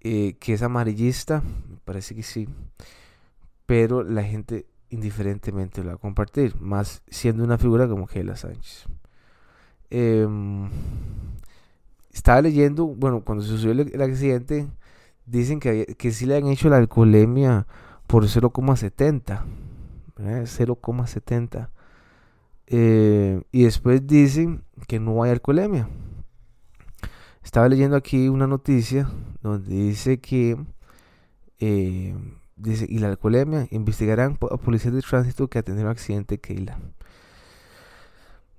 eh, 0.00 0.36
que 0.40 0.54
es 0.54 0.62
amarillista, 0.62 1.42
me 1.68 1.76
parece 1.84 2.14
que 2.14 2.22
sí, 2.22 2.48
pero 3.66 4.02
la 4.02 4.24
gente 4.24 4.64
indiferentemente 4.88 5.82
lo 5.82 5.88
va 5.90 5.96
a 5.96 5.98
compartir, 5.98 6.58
más 6.60 7.02
siendo 7.08 7.44
una 7.44 7.58
figura 7.58 7.86
como 7.86 8.06
Gela 8.06 8.36
Sánchez. 8.36 8.86
Em, 9.90 10.70
estaba 12.10 12.40
leyendo, 12.40 12.86
bueno, 12.86 13.20
cuando 13.22 13.44
sucedió 13.44 13.72
el, 13.72 14.00
accidente, 14.00 14.66
dicen 15.26 15.60
que, 15.60 15.94
que 15.98 16.10
sí 16.10 16.24
le 16.24 16.38
han 16.38 16.46
hecho 16.46 16.70
la 16.70 16.78
alcoholemia 16.78 17.66
por 18.06 18.24
0,70, 18.24 19.42
0,70. 20.16 21.68
Eh, 22.70 23.42
y 23.52 23.64
después 23.64 24.06
dicen 24.06 24.64
que 24.86 24.98
no 25.00 25.22
hay 25.22 25.32
alcoholemia. 25.32 25.86
Estaba 27.48 27.66
leyendo 27.66 27.96
aquí 27.96 28.28
una 28.28 28.46
noticia 28.46 29.08
donde 29.40 29.74
dice 29.74 30.20
que 30.20 30.58
eh, 31.58 32.14
dice, 32.56 32.84
y 32.86 32.98
la 32.98 33.08
alcoholemia 33.08 33.66
investigarán 33.70 34.36
a 34.50 34.58
policías 34.58 34.92
de 34.92 35.00
tránsito 35.00 35.48
que 35.48 35.58
atendieron 35.58 35.90
accidente 35.90 36.36
Keila. 36.36 36.78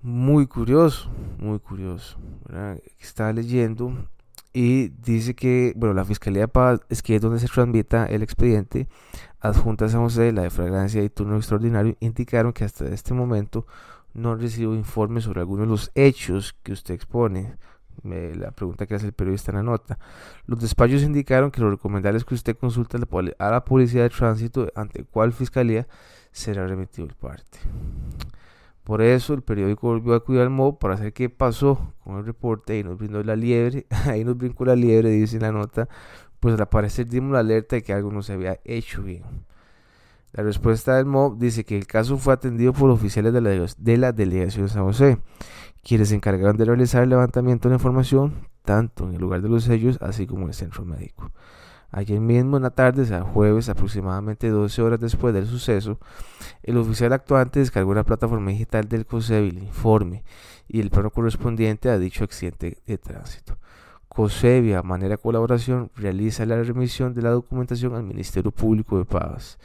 Muy 0.01 0.47
curioso, 0.47 1.07
muy 1.37 1.59
curioso. 1.59 2.17
Estaba 2.99 3.31
leyendo 3.31 3.93
y 4.53 4.87
dice 4.87 5.35
que, 5.35 5.71
bueno, 5.75 5.93
la 5.93 6.03
Fiscalía 6.03 6.41
de 6.41 6.47
Paz 6.47 6.79
es 6.89 7.03
que 7.03 7.15
es 7.15 7.21
donde 7.21 7.37
se 7.37 7.47
transmita 7.47 8.07
el 8.07 8.23
expediente. 8.23 8.87
Adjuntas 9.39 9.93
a 9.93 9.99
José, 9.99 10.31
la 10.31 10.41
de 10.41 10.49
Fragancia 10.49 11.03
y 11.03 11.11
Turno 11.11 11.37
Extraordinario 11.37 11.95
indicaron 11.99 12.53
que 12.53 12.65
hasta 12.65 12.87
este 12.87 13.13
momento 13.13 13.67
no 14.15 14.35
recibido 14.35 14.73
informes 14.73 15.25
sobre 15.25 15.41
algunos 15.41 15.67
de 15.67 15.69
los 15.69 15.91
hechos 15.93 16.55
que 16.63 16.71
usted 16.71 16.95
expone 16.95 17.55
la 18.03 18.51
pregunta 18.51 18.85
que 18.85 18.95
hace 18.95 19.07
el 19.07 19.13
periodista 19.13 19.51
en 19.51 19.57
la 19.57 19.63
nota. 19.63 19.99
Los 20.45 20.59
despachos 20.59 21.03
indicaron 21.03 21.51
que 21.51 21.61
lo 21.61 21.69
recomendable 21.69 22.17
es 22.17 22.25
que 22.25 22.35
usted 22.35 22.57
consulte 22.57 22.97
a 23.37 23.49
la 23.49 23.65
policía 23.65 24.03
de 24.03 24.09
tránsito 24.09 24.71
ante 24.75 25.03
cuál 25.03 25.33
fiscalía 25.33 25.87
será 26.31 26.67
remitido 26.67 27.07
el 27.07 27.15
parte. 27.15 27.59
Por 28.83 29.01
eso 29.03 29.35
el 29.35 29.43
periódico 29.43 29.87
volvió 29.87 30.13
a 30.13 30.17
acudir 30.17 30.41
al 30.41 30.49
MOB 30.49 30.79
para 30.79 30.97
saber 30.97 31.13
qué 31.13 31.29
pasó 31.29 31.93
con 32.03 32.17
el 32.17 32.25
reporte 32.25 32.77
y 32.77 32.83
nos 32.83 32.97
brindó 32.97 33.21
la 33.23 33.35
liebre, 33.35 33.85
ahí 34.07 34.23
nos 34.23 34.35
brincó 34.35 34.65
la 34.65 34.75
liebre, 34.75 35.09
dice 35.11 35.35
en 35.35 35.43
la 35.43 35.51
nota, 35.51 35.87
pues 36.39 36.59
al 36.59 36.67
parecer 36.69 37.07
dimos 37.07 37.33
la 37.33 37.39
alerta 37.39 37.75
de 37.75 37.83
que 37.83 37.93
algo 37.93 38.11
no 38.11 38.23
se 38.23 38.33
había 38.33 38.59
hecho 38.63 39.03
bien. 39.03 39.23
La 40.31 40.43
respuesta 40.43 40.95
del 40.95 41.05
MOB 41.05 41.37
dice 41.39 41.63
que 41.63 41.77
el 41.77 41.87
caso 41.87 42.17
fue 42.17 42.33
atendido 42.33 42.73
por 42.73 42.89
oficiales 42.91 43.33
de 43.33 43.41
la, 43.41 43.49
de 43.49 43.97
la 43.97 44.11
delegación 44.11 44.65
de 44.65 44.71
San 44.71 44.83
José 44.83 45.17
quienes 45.83 46.09
se 46.09 46.15
encargaron 46.15 46.57
de 46.57 46.65
realizar 46.65 47.03
el 47.03 47.09
levantamiento 47.09 47.67
de 47.67 47.73
la 47.73 47.77
información 47.77 48.47
tanto 48.63 49.07
en 49.07 49.15
el 49.15 49.21
lugar 49.21 49.41
de 49.41 49.49
los 49.49 49.63
sellos 49.63 49.97
así 50.01 50.27
como 50.27 50.43
en 50.43 50.49
el 50.49 50.53
centro 50.53 50.85
médico. 50.85 51.31
Ayer 51.91 52.19
mismo 52.19 52.57
en 52.57 52.63
la 52.63 52.69
tarde, 52.69 53.01
o 53.01 53.05
sea, 53.05 53.21
jueves, 53.23 53.67
aproximadamente 53.67 54.49
12 54.49 54.81
horas 54.83 54.99
después 54.99 55.33
del 55.33 55.47
suceso, 55.47 55.97
el 56.61 56.77
oficial 56.77 57.13
actuante 57.13 57.59
descargó 57.59 57.95
la 57.95 58.03
plataforma 58.03 58.51
digital 58.51 58.87
del 58.87 59.07
COSEBI 59.07 59.49
el 59.49 59.63
informe 59.63 60.23
y 60.67 60.81
el 60.81 60.91
plano 60.91 61.09
correspondiente 61.09 61.89
a 61.89 61.97
dicho 61.97 62.23
accidente 62.23 62.77
de 62.85 62.97
tránsito. 62.99 63.57
COSEBI, 64.07 64.73
a 64.73 64.83
manera 64.83 65.15
de 65.15 65.17
colaboración, 65.17 65.89
realiza 65.95 66.45
la 66.45 66.61
remisión 66.61 67.15
de 67.15 67.23
la 67.23 67.31
documentación 67.31 67.95
al 67.95 68.03
Ministerio 68.03 68.51
Público 68.51 68.99
de 68.99 69.05
Paz. 69.05 69.57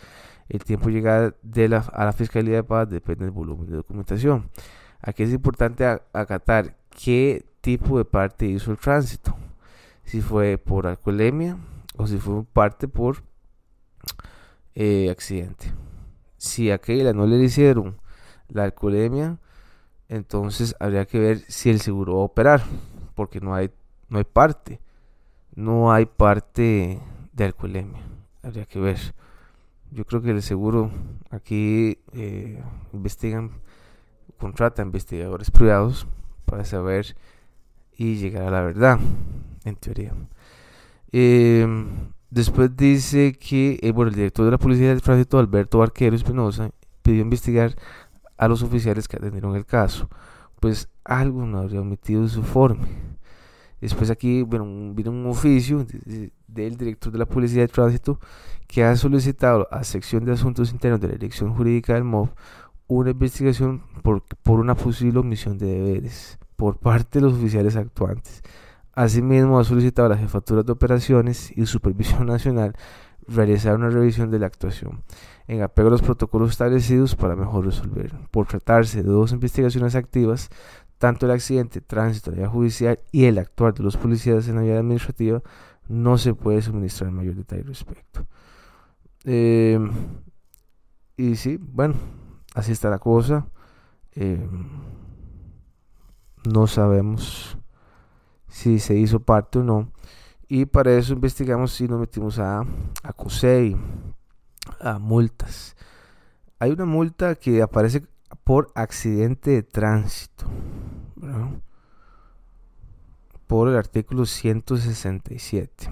El 0.49 0.63
tiempo 0.65 0.87
de 0.87 0.93
llegada 0.93 1.35
de 1.43 1.69
la, 1.69 1.79
a 1.79 2.05
la 2.05 2.13
Fiscalía 2.13 2.57
de 2.57 2.65
Paz 2.65 2.89
depende 2.89 3.25
del 3.25 3.33
volumen 3.33 3.67
de 3.67 3.77
documentación. 3.77 4.51
Aquí 5.01 5.23
es 5.23 5.33
importante 5.33 5.87
acatar 6.13 6.77
qué 6.91 7.45
tipo 7.61 7.99
de 7.99 8.05
parte 8.05 8.47
hizo 8.47 8.71
el 8.71 8.79
tránsito. 8.79 9.37
Si 10.05 10.21
fue 10.21 10.59
por 10.59 10.87
alcoholemia 10.87 11.57
o 11.97 12.07
si 12.07 12.19
fue 12.19 12.45
parte 12.45 12.89
por 12.89 13.23
eh, 14.75 15.09
accidente. 15.11 15.73
Si 16.37 16.71
a 16.71 16.75
aquella 16.75 17.13
no 17.13 17.27
le 17.27 17.37
hicieron 17.37 18.01
la 18.49 18.65
alcoholemia, 18.65 19.39
entonces 20.09 20.75
habría 20.79 21.07
que 21.07 21.19
ver 21.19 21.39
si 21.49 21.71
el 21.71 21.81
seguro 21.81 22.17
va 22.17 22.23
a 22.23 22.25
operar, 22.25 22.63
porque 23.15 23.41
no 23.41 23.55
hay, 23.55 23.71
no 24.09 24.19
hay 24.19 24.25
parte. 24.25 24.81
No 25.55 25.93
hay 25.93 26.07
parte 26.07 27.01
de 27.33 27.45
alcoholemia. 27.45 28.03
Habría 28.43 28.67
que 28.67 28.81
ver. 28.81 28.99
Yo 29.95 30.05
creo 30.05 30.21
que 30.23 30.31
el 30.31 30.43
seguro 30.43 30.91
aquí 31.31 31.99
eh, 32.15 32.61
investigan 32.93 33.53
contrata 34.39 34.83
investigadores 34.83 35.53
privados 35.53 36.09
para 36.45 36.65
saber 36.65 37.15
y 37.97 38.17
llegar 38.17 38.49
a 38.49 38.51
la 38.51 38.63
verdad, 38.63 38.99
en 39.65 39.77
teoría. 39.77 40.13
Em, 41.13 41.87
después 42.29 42.77
dice 42.77 43.35
que 43.35 43.79
eh, 43.83 43.93
bueno, 43.93 44.09
el 44.11 44.17
director 44.17 44.45
de 44.45 44.51
la 44.51 44.59
Policía 44.59 44.93
de 44.93 45.01
Tránsito, 45.01 45.39
Alberto 45.39 45.79
Barquero 45.79 46.17
Espinosa, 46.17 46.73
pidió 47.03 47.23
investigar 47.23 47.77
a 48.37 48.49
los 48.49 48.65
oficiales 48.65 49.07
que 49.07 49.17
atendieron 49.17 49.55
el 49.55 49.65
caso, 49.65 50.11
pues 50.59 50.89
algo 51.05 51.47
no 51.47 51.59
habría 51.59 51.81
omitido 51.81 52.27
su 52.27 52.41
informe. 52.41 52.89
Después 53.81 54.11
aquí 54.11 54.43
bueno, 54.43 54.93
vino 54.93 55.13
un 55.13 55.27
oficio 55.27 55.87
del 56.47 56.77
director 56.77 57.13
de 57.13 57.19
la 57.19 57.27
Policía 57.27 57.63
de 57.63 57.69
Tránsito 57.69 58.21
que 58.67 58.85
ha 58.85 58.97
solicitado 58.97 59.69
a 59.71 59.79
la 59.79 59.85
sección 59.85 60.25
de 60.25 60.33
asuntos 60.33 60.73
internos 60.73 61.01
de 61.01 61.09
la 61.09 61.15
Dirección 61.15 61.55
Jurídica 61.55 61.95
del 61.95 62.05
MOV 62.05 62.31
una 62.87 63.11
investigación 63.11 63.83
por, 64.03 64.23
por 64.43 64.61
una 64.61 64.75
posible 64.75 65.19
omisión 65.19 65.59
de 65.59 65.67
deberes 65.67 66.39
por 66.57 66.79
parte 66.79 67.19
de 67.19 67.27
los 67.27 67.35
oficiales 67.35 67.77
actuantes. 67.77 68.43
Asimismo, 68.93 69.59
ha 69.59 69.65
solicitado 69.65 70.07
a 70.07 70.11
las 70.11 70.21
jefaturas 70.21 70.65
de 70.65 70.73
operaciones 70.73 71.53
y 71.57 71.67
supervisión 71.67 72.27
nacional 72.27 72.75
realizar 73.27 73.75
una 73.75 73.91
revisión 73.91 74.31
de 74.31 74.39
la 74.39 74.47
actuación 74.47 75.03
en 75.47 75.63
apego 75.63 75.89
a 75.89 75.93
los 75.93 76.03
protocolos 76.03 76.51
establecidos 76.51 77.17
para 77.17 77.37
mejor 77.37 77.67
resolver. 77.67 78.13
Por 78.31 78.47
tratarse 78.47 79.03
de 79.03 79.11
dos 79.11 79.33
investigaciones 79.33 79.95
activas, 79.95 80.49
tanto 80.99 81.27
el 81.27 81.33
accidente, 81.33 81.81
tránsito, 81.81 82.31
la 82.31 82.37
vía 82.39 82.49
judicial 82.49 83.01
y 83.13 83.25
el 83.25 83.39
actuar 83.39 83.75
de 83.75 83.83
los 83.83 83.97
policías 83.97 84.49
en 84.49 84.57
la 84.57 84.63
vía 84.63 84.79
administrativa, 84.79 85.43
no 85.88 86.19
se 86.19 86.35
puede 86.35 86.62
suministrar 86.62 87.11
mayor 87.11 87.35
detalle 87.35 87.62
al 87.62 87.69
respecto. 87.69 88.26
Eh, 89.25 89.79
y 91.17 91.37
sí, 91.37 91.59
bueno, 91.61 91.95
así 92.55 92.73
está 92.73 92.91
la 92.91 92.99
cosa. 92.99 93.47
Eh, 94.12 94.49
no 96.45 96.67
sabemos 96.67 97.59
si 98.49 98.79
se 98.79 98.97
hizo 98.97 99.21
parte 99.21 99.59
o 99.59 99.64
no. 99.64 99.93
Y 100.49 100.67
para 100.67 100.93
eso 100.97 101.14
investigamos 101.14 101.73
si 101.73 101.88
nos 101.88 101.99
metimos 101.99 102.38
a, 102.38 102.61
a 102.61 103.14
a 104.81 104.99
multas. 104.99 105.76
hay 106.59 106.71
una 106.71 106.85
multa 106.85 107.35
que 107.35 107.62
aparece 107.62 108.03
por 108.45 108.71
accidente 108.75 109.50
de 109.50 109.62
tránsito. 109.62 110.47
Por 113.47 113.69
el 113.69 113.77
artículo 113.77 114.27
167. 114.27 115.91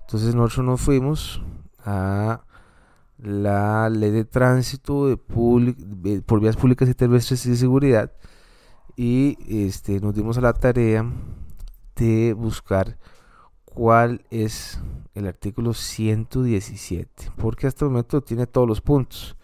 Entonces 0.00 0.34
nosotros 0.34 0.66
nos 0.66 0.80
fuimos 0.80 1.42
a 1.84 2.44
la 3.18 3.88
ley 3.88 4.10
de 4.10 4.24
tránsito 4.24 5.06
de 5.06 5.16
por 5.16 6.40
vías 6.40 6.56
públicas 6.56 6.88
y 6.88 6.94
terrestres 6.94 7.46
y 7.46 7.56
seguridad 7.56 8.12
y 8.96 9.38
este, 9.48 10.00
nos 10.00 10.14
dimos 10.14 10.38
a 10.38 10.40
la 10.40 10.52
tarea 10.52 11.10
de 11.96 12.32
buscar 12.32 12.98
cuál 13.64 14.24
es 14.30 14.80
el 15.14 15.26
artículo 15.26 15.72
117 15.72 17.30
porque 17.36 17.68
hasta 17.68 17.84
el 17.84 17.92
momento 17.92 18.20
tiene 18.22 18.46
todos 18.46 18.68
los 18.68 18.80
puntos 18.80 19.36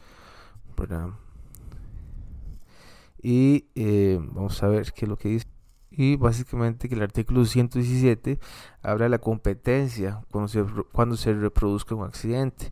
y 3.23 3.67
eh, 3.75 4.19
vamos 4.21 4.63
a 4.63 4.69
ver 4.69 4.93
qué 4.93 5.05
es 5.05 5.09
lo 5.09 5.17
que 5.17 5.29
dice 5.29 5.47
y 5.91 6.17
básicamente 6.17 6.89
que 6.89 6.95
el 6.95 7.03
artículo 7.03 7.45
117 7.45 8.39
habla 8.83 9.05
de 9.05 9.11
la 9.11 9.19
competencia 9.19 10.21
cuando 10.31 10.49
se, 10.49 10.65
cuando 10.93 11.17
se 11.17 11.33
reproduzca 11.33 11.95
un 11.95 12.05
accidente 12.05 12.71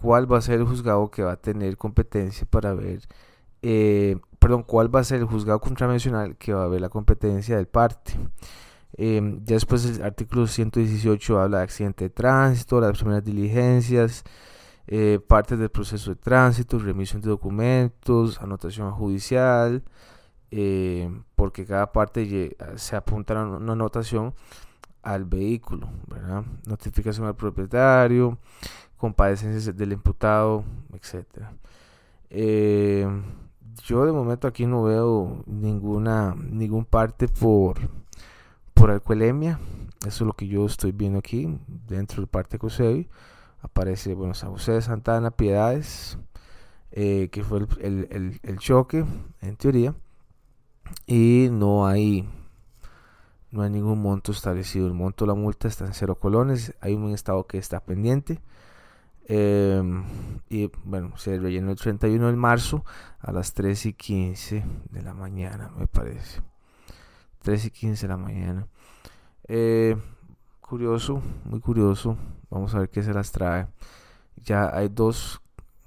cuál 0.00 0.30
va 0.30 0.38
a 0.38 0.42
ser 0.42 0.60
el 0.60 0.66
juzgado 0.66 1.10
que 1.10 1.22
va 1.22 1.32
a 1.32 1.36
tener 1.36 1.76
competencia 1.76 2.46
para 2.48 2.74
ver, 2.74 3.00
eh, 3.62 4.18
perdón, 4.38 4.62
cuál 4.62 4.94
va 4.94 5.00
a 5.00 5.04
ser 5.04 5.20
el 5.20 5.26
juzgado 5.26 5.60
contravencional 5.60 6.36
que 6.36 6.52
va 6.52 6.64
a 6.64 6.68
ver 6.68 6.80
la 6.80 6.88
competencia 6.88 7.56
del 7.56 7.66
parte. 7.66 8.12
Eh, 8.98 9.20
ya 9.44 9.54
después 9.54 9.84
el 9.84 10.02
artículo 10.02 10.46
118 10.46 11.40
habla 11.40 11.58
de 11.58 11.64
accidente 11.64 12.04
de 12.04 12.10
tránsito, 12.10 12.80
las 12.80 12.98
primeras 12.98 13.24
diligencias, 13.24 14.24
eh, 14.86 15.18
partes 15.26 15.58
del 15.58 15.70
proceso 15.70 16.10
de 16.10 16.16
tránsito, 16.16 16.78
remisión 16.78 17.22
de 17.22 17.30
documentos, 17.30 18.40
anotación 18.40 18.92
judicial, 18.92 19.82
porque 21.34 21.66
cada 21.66 21.92
parte 21.92 22.56
se 22.76 22.96
apunta 22.96 23.40
a 23.40 23.46
una 23.46 23.72
anotación 23.72 24.34
al 25.02 25.24
vehículo, 25.24 25.88
notificación 26.66 27.26
al 27.26 27.36
propietario, 27.36 28.38
compadecencias 28.96 29.76
del 29.76 29.92
imputado, 29.92 30.64
etcétera. 30.92 31.52
Eh, 32.30 33.06
yo 33.84 34.04
de 34.04 34.12
momento 34.12 34.48
aquí 34.48 34.66
no 34.66 34.82
veo 34.82 35.44
ninguna 35.46 36.34
ningún 36.34 36.84
parte 36.84 37.28
por 37.28 37.78
por 38.74 38.90
alcoholemia. 38.90 39.58
Eso 40.06 40.24
es 40.24 40.26
lo 40.26 40.34
que 40.34 40.46
yo 40.46 40.66
estoy 40.66 40.92
viendo 40.92 41.18
aquí 41.18 41.58
dentro 41.88 42.16
del 42.16 42.28
parte 42.28 42.58
COSEBI. 42.58 43.08
Aparece, 43.62 44.14
bueno, 44.14 44.34
San 44.34 44.50
José 44.50 44.72
de 44.72 44.82
Santana, 44.82 45.30
Piedades, 45.30 46.18
eh, 46.92 47.28
que 47.32 47.42
fue 47.42 47.66
el, 47.80 48.38
el, 48.42 48.58
choque, 48.58 49.04
en 49.40 49.56
teoría. 49.56 49.94
Y 51.06 51.48
no 51.50 51.86
hay 51.86 52.28
no 53.50 53.62
hay 53.62 53.70
ningún 53.70 54.02
monto 54.02 54.32
establecido. 54.32 54.86
El 54.86 54.92
monto 54.92 55.24
de 55.24 55.28
la 55.28 55.34
multa 55.34 55.68
está 55.68 55.86
en 55.86 55.94
cero 55.94 56.16
colones. 56.16 56.74
Hay 56.80 56.94
un 56.94 57.12
estado 57.12 57.46
que 57.46 57.58
está 57.58 57.80
pendiente. 57.80 58.40
Em, 59.28 60.04
y 60.48 60.70
bueno, 60.84 61.16
se 61.16 61.38
rellenó 61.38 61.70
el 61.70 61.78
31 61.78 62.28
de 62.28 62.36
marzo 62.36 62.84
a 63.18 63.32
las 63.32 63.54
3 63.54 63.86
y 63.86 63.92
15 63.94 64.64
de 64.90 65.02
la 65.02 65.14
mañana, 65.14 65.70
me 65.76 65.86
parece. 65.86 66.42
3 67.42 67.64
y 67.64 67.70
15 67.70 68.06
de 68.06 68.12
la 68.12 68.18
mañana. 68.18 68.66
Eh, 69.48 69.96
curioso, 70.60 71.22
muy 71.44 71.60
curioso. 71.60 72.16
Vamos 72.50 72.74
a 72.74 72.80
ver 72.80 72.90
qué 72.90 73.02
se 73.02 73.14
las 73.14 73.32
trae. 73.32 73.66
Ya 74.44 74.70
hay 74.76 74.88
dos 74.88 75.40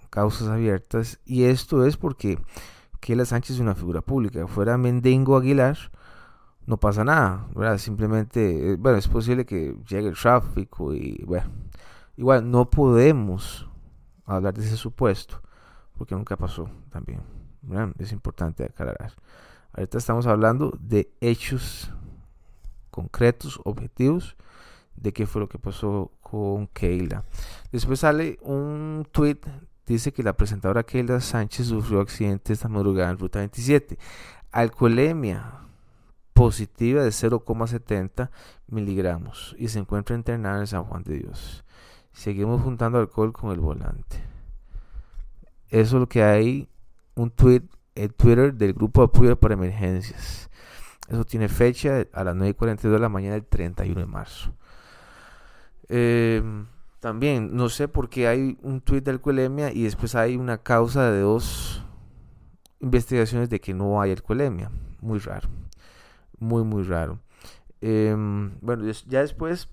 causas 0.09 0.47
abiertas. 0.47 1.19
Y 1.25 1.43
esto 1.43 1.85
es 1.85 1.97
porque 1.97 2.39
Keila 2.99 3.25
Sánchez 3.25 3.55
es 3.55 3.61
una 3.61 3.75
figura 3.75 4.01
pública. 4.01 4.45
Fuera 4.47 4.77
Mendengo 4.77 5.37
Aguilar, 5.37 5.77
no 6.65 6.77
pasa 6.77 7.03
nada. 7.03 7.47
Simplemente, 7.77 8.73
eh, 8.73 8.75
bueno, 8.77 8.97
es 8.97 9.07
posible 9.07 9.45
que 9.45 9.75
llegue 9.87 10.09
el 10.09 10.15
tráfico 10.15 10.93
y 10.93 11.23
bueno 11.25 11.49
Igual 12.19 12.51
no 12.51 12.69
podemos 12.69 13.65
hablar 14.25 14.53
de 14.53 14.65
ese 14.65 14.75
supuesto 14.75 15.41
porque 15.97 16.15
nunca 16.15 16.35
pasó 16.35 16.69
también. 16.89 17.21
Es 17.97 18.11
importante 18.11 18.65
aclarar. 18.65 19.13
Ahorita 19.71 19.97
estamos 19.97 20.27
hablando 20.27 20.77
de 20.81 21.13
hechos 21.21 21.93
concretos, 22.91 23.61
objetivos, 23.63 24.35
de 24.97 25.13
qué 25.13 25.25
fue 25.25 25.39
lo 25.39 25.47
que 25.47 25.59
pasó 25.59 26.11
con 26.19 26.67
Keila. 26.67 27.23
Después 27.71 28.01
sale 28.01 28.37
un 28.41 29.07
tweet, 29.13 29.39
dice 29.93 30.11
que 30.11 30.23
la 30.23 30.33
presentadora 30.33 30.83
Keila 30.83 31.19
Sánchez 31.19 31.67
sufrió 31.67 32.01
accidente 32.01 32.53
esta 32.53 32.67
madrugada 32.67 33.11
en 33.11 33.17
Ruta 33.17 33.39
27. 33.39 33.97
Alcoholemia 34.51 35.59
positiva 36.33 37.03
de 37.03 37.09
0,70 37.09 38.29
miligramos 38.67 39.55
y 39.59 39.67
se 39.67 39.79
encuentra 39.79 40.15
internada 40.15 40.59
en 40.59 40.67
San 40.67 40.83
Juan 40.85 41.03
de 41.03 41.19
Dios. 41.19 41.65
Seguimos 42.13 42.61
juntando 42.61 42.97
alcohol 42.97 43.33
con 43.33 43.51
el 43.51 43.59
volante. 43.59 44.23
Eso 45.69 45.97
es 45.97 45.99
lo 45.99 46.07
que 46.07 46.23
hay. 46.23 46.67
Un 47.15 47.31
tweet 47.31 47.63
en 47.95 48.09
Twitter 48.11 48.53
del 48.53 48.73
grupo 48.73 49.01
de 49.01 49.05
apoyo 49.05 49.39
para 49.39 49.55
emergencias. 49.55 50.49
Eso 51.09 51.25
tiene 51.25 51.49
fecha 51.49 52.05
a 52.13 52.23
las 52.23 52.35
9.42 52.35 52.91
de 52.91 52.99
la 52.99 53.09
mañana 53.09 53.33
del 53.33 53.45
31 53.45 53.99
de 53.99 54.05
marzo. 54.05 54.53
Em, 55.89 56.67
también, 56.99 57.55
no 57.55 57.69
sé 57.69 57.87
por 57.87 58.09
qué 58.09 58.27
hay 58.27 58.57
un 58.61 58.81
tweet 58.81 59.01
de 59.01 59.11
alcoholemia 59.11 59.71
y 59.71 59.83
después 59.83 60.15
hay 60.15 60.35
una 60.35 60.57
causa 60.57 61.11
de 61.11 61.21
dos 61.21 61.85
investigaciones 62.81 63.49
de 63.49 63.61
que 63.61 63.73
no 63.73 64.01
hay 64.01 64.11
alcoholemia. 64.11 64.69
Muy 65.01 65.19
raro. 65.19 65.47
Muy, 66.39 66.63
muy 66.63 66.83
raro. 66.83 67.19
Em, 67.81 68.51
bueno, 68.61 68.91
ya 69.07 69.21
después, 69.21 69.69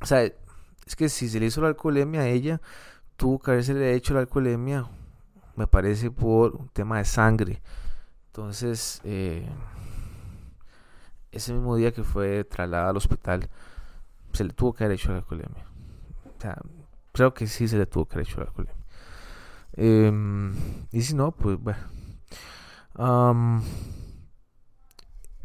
o 0.00 0.06
sea, 0.06 0.22
es 0.22 0.96
que 0.96 1.08
si 1.08 1.28
se 1.28 1.40
le 1.40 1.46
hizo 1.46 1.60
la 1.60 1.68
alcoholemia 1.68 2.22
a 2.22 2.28
ella, 2.28 2.60
tuvo 3.16 3.40
que 3.40 3.52
haberse 3.52 3.94
hecho 3.94 4.14
la 4.14 4.20
alcoholemia, 4.20 4.88
me 5.56 5.66
parece, 5.66 6.10
por 6.10 6.54
un 6.56 6.68
tema 6.68 6.98
de 6.98 7.04
sangre. 7.04 7.60
Entonces, 8.28 9.00
eh, 9.04 9.48
ese 11.32 11.52
mismo 11.52 11.76
día 11.76 11.92
que 11.92 12.04
fue 12.04 12.44
trasladada 12.44 12.90
al 12.90 12.96
hospital, 12.96 13.48
se 14.32 14.44
le 14.44 14.52
tuvo 14.52 14.72
que 14.72 14.84
haber 14.84 14.96
hecho 14.96 15.10
la 15.10 15.18
alcoholemia. 15.18 15.71
Sea, 16.42 16.58
creo 17.12 17.32
que 17.32 17.46
sí 17.46 17.68
se 17.68 17.78
le 17.78 17.86
tuvo 17.86 18.06
que 18.06 18.16
haber 18.16 18.26
hecho 18.26 18.40
la 18.40 18.46
alcoholemia. 18.46 18.84
Em, 19.74 20.52
y 20.90 21.02
si 21.02 21.14
no, 21.14 21.30
pues 21.30 21.56
bueno. 21.56 21.78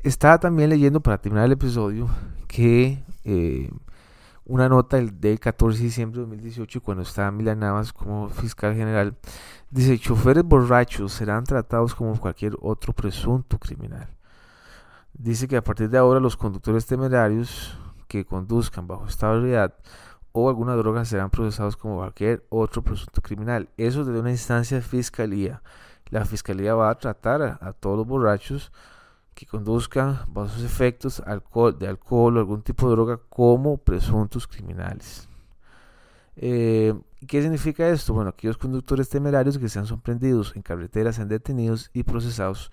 estaba 0.01 0.39
también 0.39 0.71
leyendo 0.71 0.99
para 0.99 1.19
terminar 1.19 1.45
el 1.45 1.51
episodio 1.51 2.10
que 2.47 3.03
eh, 3.25 3.69
una 4.45 4.67
nota 4.69 4.97
del, 4.97 5.39
14 5.39 5.77
de 5.77 5.83
diciembre 5.83 6.19
de 6.19 6.25
2018 6.25 6.81
cuando 6.81 7.03
estaba 7.03 7.29
Milan 7.29 7.60
Navas 7.60 7.93
como 7.93 8.29
fiscal 8.29 8.73
general 8.73 9.15
dice 9.69 9.99
choferes 9.99 10.43
borrachos 10.43 11.13
serán 11.13 11.43
tratados 11.43 11.93
como 11.93 12.19
cualquier 12.19 12.57
otro 12.62 12.93
presunto 12.93 13.60
criminal 13.60 14.07
dice 15.13 15.47
que 15.47 15.57
a 15.57 15.63
partir 15.63 15.89
de 15.89 15.97
ahora 15.97 16.19
los 16.19 16.38
conductores 16.38 16.86
temerarios 16.86 17.77
que 18.07 18.25
conduzcan 18.25 18.88
bajo 18.88 19.07
ebriedad 19.36 19.75
o 20.38 20.50
alguna 20.50 20.76
droga 20.76 21.06
serán 21.06 21.30
procesados 21.30 21.76
como 21.76 21.97
cualquier 21.97 22.45
otro 22.50 22.82
presunto 22.82 23.21
criminal 23.21 23.69
eso 23.78 24.06
desde 24.06 24.19
una 24.19 24.32
instancia 24.32 24.78
de 24.78 24.84
fiscalía 24.84 25.62
la 26.10 26.26
fiscalía 26.26 26.73
va 26.73 26.89
a 26.89 26.97
tratar 26.97 27.58
a 27.62 27.73
todos 27.73 27.97
los 27.97 28.08
borrachos 28.08 28.71
que 29.38 29.45
conduzcan 29.45 30.19
bajo 30.30 30.50
sus 30.50 30.63
efectos 30.63 31.21
de 31.80 31.88
alcohol 31.88 32.38
o 32.38 32.39
algún 32.39 32.63
tipo 32.63 32.88
de 32.88 32.95
droga 32.95 33.19
como 33.30 33.78
presuntos 33.78 34.47
criminales. 34.47 35.30
Eh, 36.36 36.93
¿Qué 37.28 37.41
significa 37.41 37.88
esto? 37.88 38.13
Bueno, 38.13 38.32
aquellos 38.32 38.58
conductores 38.58 39.10
temerarios 39.10 39.60
que 39.60 39.69
sean 39.69 39.86
sorprendidos 39.86 40.56
en 40.56 40.63
carreteras 40.63 41.17
sean 41.17 41.28
detenidos 41.28 41.91
y 41.93 42.02
procesados 42.02 42.71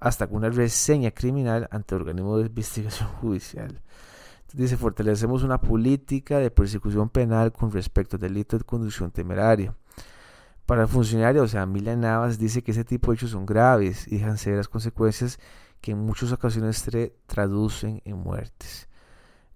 hasta 0.00 0.26
con 0.26 0.38
una 0.38 0.50
reseña 0.50 1.12
criminal 1.12 1.68
ante 1.70 1.94
el 1.94 2.00
organismo 2.00 2.38
de 2.38 2.46
investigación 2.46 3.08
judicial. 3.20 3.80
Dice, 4.52 4.76
fortalecemos 4.76 5.42
una 5.42 5.60
política 5.60 6.38
de 6.38 6.50
persecución 6.50 7.08
penal 7.08 7.52
con 7.52 7.70
respecto 7.70 8.16
al 8.16 8.20
delito 8.22 8.58
de 8.58 8.64
conducción 8.64 9.10
temeraria. 9.10 9.74
Para 10.66 10.82
el 10.82 10.88
funcionario, 10.88 11.42
o 11.42 11.48
sea, 11.48 11.66
Mila 11.66 11.96
Navas 11.96 12.38
dice 12.38 12.62
que 12.62 12.70
ese 12.70 12.84
tipo 12.84 13.10
de 13.10 13.16
hechos 13.16 13.30
son 13.30 13.44
graves 13.46 14.06
y 14.06 14.18
dejan 14.18 14.38
severas 14.38 14.68
consecuencias 14.68 15.38
que 15.80 15.92
en 15.92 15.98
muchas 15.98 16.32
ocasiones 16.32 16.78
se 16.78 17.14
traducen 17.26 18.02
en 18.04 18.18
muertes. 18.18 18.88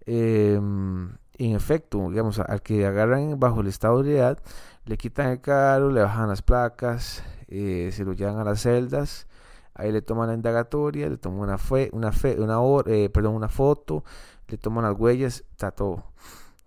Em, 0.07 1.11
en 1.39 1.57
efecto, 1.57 2.11
digamos, 2.11 2.39
al 2.39 2.63
que 2.63 2.87
agarran 2.87 3.39
bajo 3.39 3.61
el 3.61 3.69
estado 3.69 4.03
de 4.03 4.11
ebriedad, 4.11 4.39
le 4.87 4.97
quitan 4.97 5.29
el 5.31 5.41
carro, 5.41 5.91
le 5.91 6.03
bajan 6.03 6.29
las 6.29 6.43
placas, 6.43 7.23
eh, 7.49 7.91
se 7.93 8.05
lo 8.05 8.13
llevan 8.13 8.39
a 8.39 8.45
las 8.45 8.63
celdas, 8.63 9.27
ahí 9.75 9.93
le 9.93 10.03
toman 10.03 10.29
la 10.29 10.35
indagatoria, 10.35 11.09
le 11.09 11.17
toman 11.17 11.41
una, 11.41 11.59
fe, 11.59 11.91
una, 11.93 12.13
fe, 12.13 12.41
una, 12.41 12.59
eh, 12.87 13.09
perdón, 13.09 13.35
una 13.35 13.49
foto, 13.49 14.05
le 14.49 14.59
toman 14.59 14.85
las 14.85 14.99
huellas, 14.99 15.45
está 15.51 15.71
todo. 15.71 16.05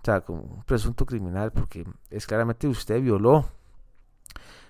O 0.08 0.22
como 0.26 0.42
un 0.42 0.64
presunto 0.64 1.06
criminal, 1.06 1.52
porque 1.52 1.86
es 2.10 2.26
claramente 2.26 2.68
usted 2.68 3.02
violó 3.02 3.46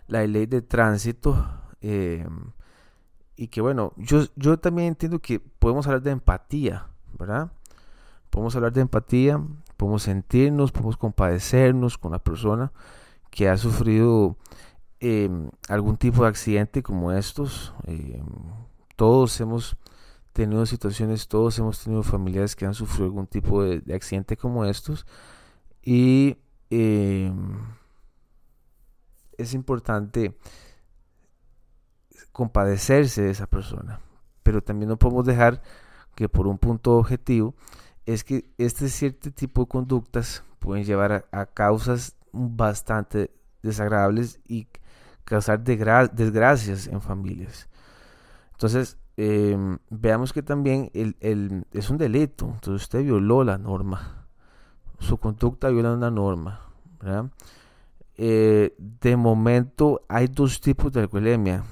la 0.08 0.26
ley 0.26 0.48
de 0.48 0.62
tránsito. 0.62 1.48
Eh, 1.82 2.26
y 3.36 3.48
que 3.50 3.62
bueno, 3.62 3.94
yo, 3.98 4.24
yo 4.36 4.58
también 4.58 4.90
entiendo 4.90 5.20
que 5.20 5.40
podemos 5.40 5.86
hablar 5.86 6.02
de 6.02 6.12
empatía, 6.12 6.88
¿verdad? 7.20 7.52
Podemos 8.32 8.56
hablar 8.56 8.74
de 8.74 8.82
empatía, 8.82 9.40
podemos 9.78 10.04
sentirnos, 10.04 10.72
podemos 10.72 10.98
compadecernos 10.98 12.00
con 12.00 12.14
la 12.14 12.20
persona 12.20 12.72
que 13.30 13.48
ha 13.48 13.58
sufrido 13.58 14.38
em, 15.00 15.52
algún 15.70 15.98
tipo 15.98 16.24
de 16.24 16.30
accidente 16.30 16.82
como 16.82 17.12
estos. 17.12 17.76
Em, 17.86 18.26
todos 18.96 19.40
hemos 19.40 19.78
tenido 20.38 20.68
situaciones, 20.68 21.28
todos 21.28 21.58
hemos 21.58 21.84
tenido 21.84 22.04
familiares 22.04 22.56
que 22.56 22.68
han 22.68 22.76
sufrido 22.76 23.06
algún 23.06 23.26
tipo 23.26 23.64
de, 23.64 23.82
accidente 23.94 24.38
como 24.38 24.66
estos. 24.66 25.08
Y 25.82 26.38
em, 26.70 27.58
es 29.36 29.56
importante 29.56 30.38
compadecerse 32.32 33.24
de 33.24 33.32
esa 33.32 33.48
persona. 33.48 34.00
Pero 34.44 34.62
también 34.62 34.90
no 34.90 34.98
podemos 34.98 35.26
dejar 35.26 35.64
que 36.14 36.30
por 36.30 36.46
un 36.46 36.60
punto 36.60 36.98
objetivo 36.98 37.56
es 38.06 38.24
que 38.24 38.54
este 38.60 38.90
cierto 38.90 39.32
tipo 39.32 39.62
de 39.62 39.68
conductas 39.68 40.44
pueden 40.60 40.86
llevar 40.86 41.28
a, 41.32 41.46
causas 41.48 42.16
bastante 42.32 43.32
desagradables 43.64 44.40
y 44.48 44.68
causar 45.24 45.64
desgracias 45.64 46.86
en 46.86 47.02
familias. 47.02 47.68
Entonces, 48.52 48.98
em, 49.18 49.80
veamos 49.90 50.32
que 50.32 50.44
también 50.44 50.90
el, 50.94 51.66
es 51.72 51.90
un 51.90 51.98
delito. 51.98 52.46
Entonces 52.46 52.84
usted 52.84 53.04
violó 53.04 53.44
la 53.44 53.58
norma. 53.58 54.26
Su 55.00 55.18
conducta 55.18 55.70
viola 55.70 55.94
una 55.94 56.12
norma. 56.12 56.62
Eh, 58.16 58.74
de 58.78 59.16
momento 59.16 60.02
hay 60.08 60.28
dos 60.28 60.60
tipos 60.60 60.92
de 60.92 61.02
alcoholemia 61.02 61.64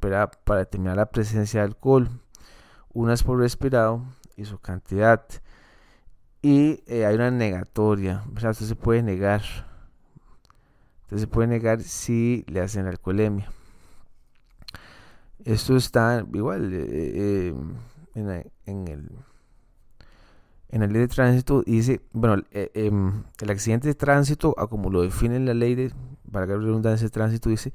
para 0.00 0.30
determinar 0.56 0.96
la 0.96 1.10
presencia 1.10 1.60
de 1.60 1.66
alcohol. 1.66 2.08
Una 2.92 3.14
es 3.14 3.22
por 3.22 3.38
respirado 3.38 4.04
y 4.36 4.44
su 4.44 4.58
cantidad. 4.58 5.24
Y 6.40 6.82
eh, 6.86 7.04
hay 7.04 7.14
una 7.14 7.30
negatoria. 7.30 8.24
O 8.34 8.54
se 8.54 8.74
puede 8.76 9.02
negar. 9.02 9.42
Usted 11.02 11.18
se 11.18 11.26
puede 11.26 11.48
negar 11.48 11.82
si 11.82 12.44
le 12.48 12.60
hacen 12.60 12.86
alcoholemia. 12.86 13.50
Esto 15.44 15.76
está 15.76 16.24
igual 16.32 16.72
eh, 16.74 16.86
eh, 16.90 17.54
en, 18.14 18.88
el 18.88 19.10
en 20.70 20.80
la 20.80 20.86
ley 20.86 21.00
de 21.00 21.08
tránsito 21.08 21.62
dice, 21.62 22.02
bueno, 22.12 22.42
em, 22.52 23.22
el 23.40 23.50
accidente 23.50 23.88
de 23.88 23.94
tránsito, 23.94 24.54
como 24.68 24.90
lo 24.90 25.02
define 25.02 25.40
la 25.40 25.54
ley 25.54 25.74
de, 25.74 25.92
para 26.30 26.46
la 26.46 26.56
redundancia 26.56 27.06
de 27.06 27.10
tránsito, 27.10 27.48
dice 27.48 27.72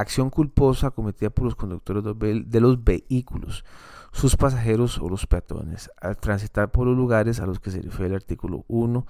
acción 0.00 0.30
culposa 0.30 0.90
cometida 0.90 1.30
por 1.30 1.44
los 1.44 1.56
conductores 1.56 2.04
de 2.04 2.60
los 2.60 2.84
vehículos, 2.84 3.64
sus 4.12 4.36
pasajeros 4.36 4.98
o 4.98 5.08
los 5.08 5.26
peatones, 5.26 5.90
al 6.00 6.16
transitar 6.16 6.70
por 6.70 6.86
los 6.86 6.96
lugares 6.96 7.40
a 7.40 7.46
los 7.46 7.58
que 7.60 7.70
se 7.70 7.82
refiere 7.82 8.06
el 8.06 8.14
artículo 8.14 8.64
1 8.68 9.06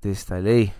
de 0.00 0.10
esta 0.10 0.40
ley. 0.40 0.72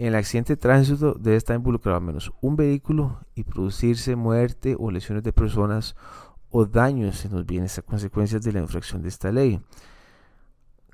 En 0.00 0.06
el 0.06 0.14
accidente 0.14 0.54
de 0.54 0.56
tránsito 0.56 1.12
debe 1.12 1.36
estar 1.36 1.54
involucrado 1.54 1.98
al 1.98 2.02
menos 2.02 2.32
un 2.40 2.56
vehículo 2.56 3.20
y 3.34 3.44
producirse 3.44 4.16
muerte 4.16 4.74
o 4.78 4.90
lesiones 4.90 5.22
de 5.22 5.34
personas 5.34 5.94
o 6.48 6.64
daños 6.64 7.22
en 7.26 7.32
los 7.32 7.44
bienes 7.44 7.76
a 7.76 7.82
consecuencias 7.82 8.40
de 8.40 8.50
la 8.54 8.60
infracción 8.60 9.02
de 9.02 9.10
esta 9.10 9.30
ley. 9.30 9.60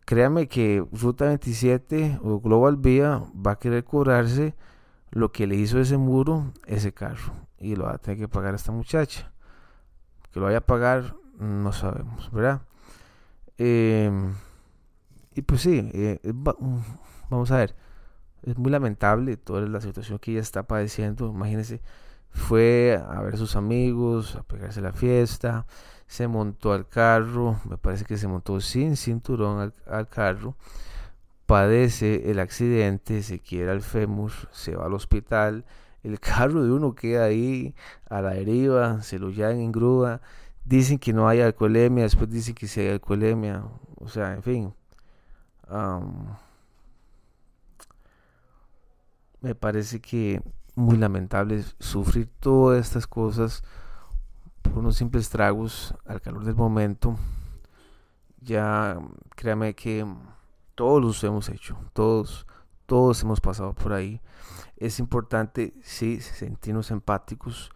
Créame 0.07 0.49
que 0.49 0.85
Ruta 0.91 1.27
27 1.27 2.19
o 2.21 2.41
Global 2.41 2.79
Vía 2.79 3.23
va 3.35 3.53
a 3.53 3.59
querer 3.61 3.85
cobrarse 3.85 4.57
lo 5.13 5.31
que 5.31 5.47
le 5.47 5.55
hizo 5.55 5.79
ese 5.79 5.99
muro, 5.99 6.53
ese 6.67 6.93
carro, 6.93 7.33
y 7.61 7.77
lo 7.77 7.85
va 7.85 7.93
a 7.93 7.99
tener 7.99 8.19
que 8.19 8.27
pagar 8.27 8.57
esta 8.57 8.73
muchacha. 8.73 9.33
Que 10.33 10.41
lo 10.41 10.47
vaya 10.47 10.59
a 10.59 10.67
pagar, 10.67 11.15
no 11.39 11.73
sabemos, 11.73 12.33
¿verdad? 12.33 12.63
Em, 13.57 14.35
y 15.33 15.43
pues 15.43 15.61
sí, 15.61 15.89
eh, 15.95 16.19
mm, 16.25 16.79
vamos 17.31 17.53
a 17.53 17.59
ver, 17.59 17.86
es 18.43 18.57
muy 18.59 18.71
lamentable 18.71 19.37
toda 19.37 19.63
la 19.63 19.81
situación 19.81 20.19
que 20.19 20.33
ella 20.33 20.41
está 20.41 20.65
padeciendo. 20.65 21.29
Imagínense, 21.29 21.81
fue 22.31 23.01
a 23.09 23.23
ver 23.23 23.35
a 23.35 23.39
sus 23.39 23.57
amigos, 23.57 24.37
a 24.37 24.43
pegarse 24.43 24.81
la 24.81 24.93
fiesta, 24.93 25.67
se 26.07 26.29
montó 26.29 26.73
al 26.73 26.89
carro, 26.89 27.59
me 27.69 27.79
parece 27.79 28.05
que 28.05 28.17
se 28.17 28.29
montó 28.29 28.61
sin 28.61 28.97
cinturón 28.97 29.73
al 29.87 30.09
carro 30.09 30.57
padece 31.47 32.31
el 32.31 32.41
accidente, 32.41 33.23
se 33.23 33.39
quiera 33.41 33.73
el 33.73 33.81
fémur, 33.81 34.33
se 34.51 34.77
va 34.77 34.87
al 34.87 34.95
hospital, 34.95 35.65
el 36.03 36.21
carro 36.21 36.63
de 36.63 36.73
uno 36.73 36.95
queda 36.95 37.25
ahí 37.25 37.75
a 38.11 38.21
la 38.21 38.31
deriva, 38.31 39.03
se 39.03 39.19
lo 39.19 39.31
llevan 39.31 39.61
en 39.61 39.73
grúa, 39.73 40.21
dicen 40.65 40.99
que 40.99 41.13
no 41.13 41.29
hay 41.29 41.41
alcoholemia, 41.41 42.05
después 42.05 42.29
dicen 42.31 42.55
que 42.55 42.67
sí 42.67 42.81
hay 42.81 42.89
alcoholemia, 42.89 43.65
o 43.97 44.09
sea, 44.09 44.35
en 44.35 44.43
fin. 44.43 44.75
Me 49.47 49.55
parece 49.55 50.01
que 50.01 50.43
muy 50.75 50.97
lamentable 50.97 51.63
sufrir 51.79 52.29
todas 52.41 52.85
estas 52.85 53.07
cosas 53.07 53.63
por 54.61 54.79
unos 54.79 54.97
simples 54.97 55.31
tragos 55.31 55.95
al 56.05 56.21
calor 56.21 56.43
del 56.43 56.57
momento. 56.57 57.17
Ya 58.41 58.99
créame 59.37 59.75
que 59.77 60.05
todos 60.75 61.01
los 61.01 61.23
hemos 61.23 61.49
hecho, 61.49 61.79
todos, 61.93 62.45
todos 62.87 63.23
hemos 63.23 63.41
pasado 63.41 63.73
por 63.73 63.93
ahí. 63.93 64.21
Es 64.79 64.99
importante, 64.99 65.75
sí, 65.81 66.21
sentirnos 66.21 66.91
empáticos, 66.91 67.71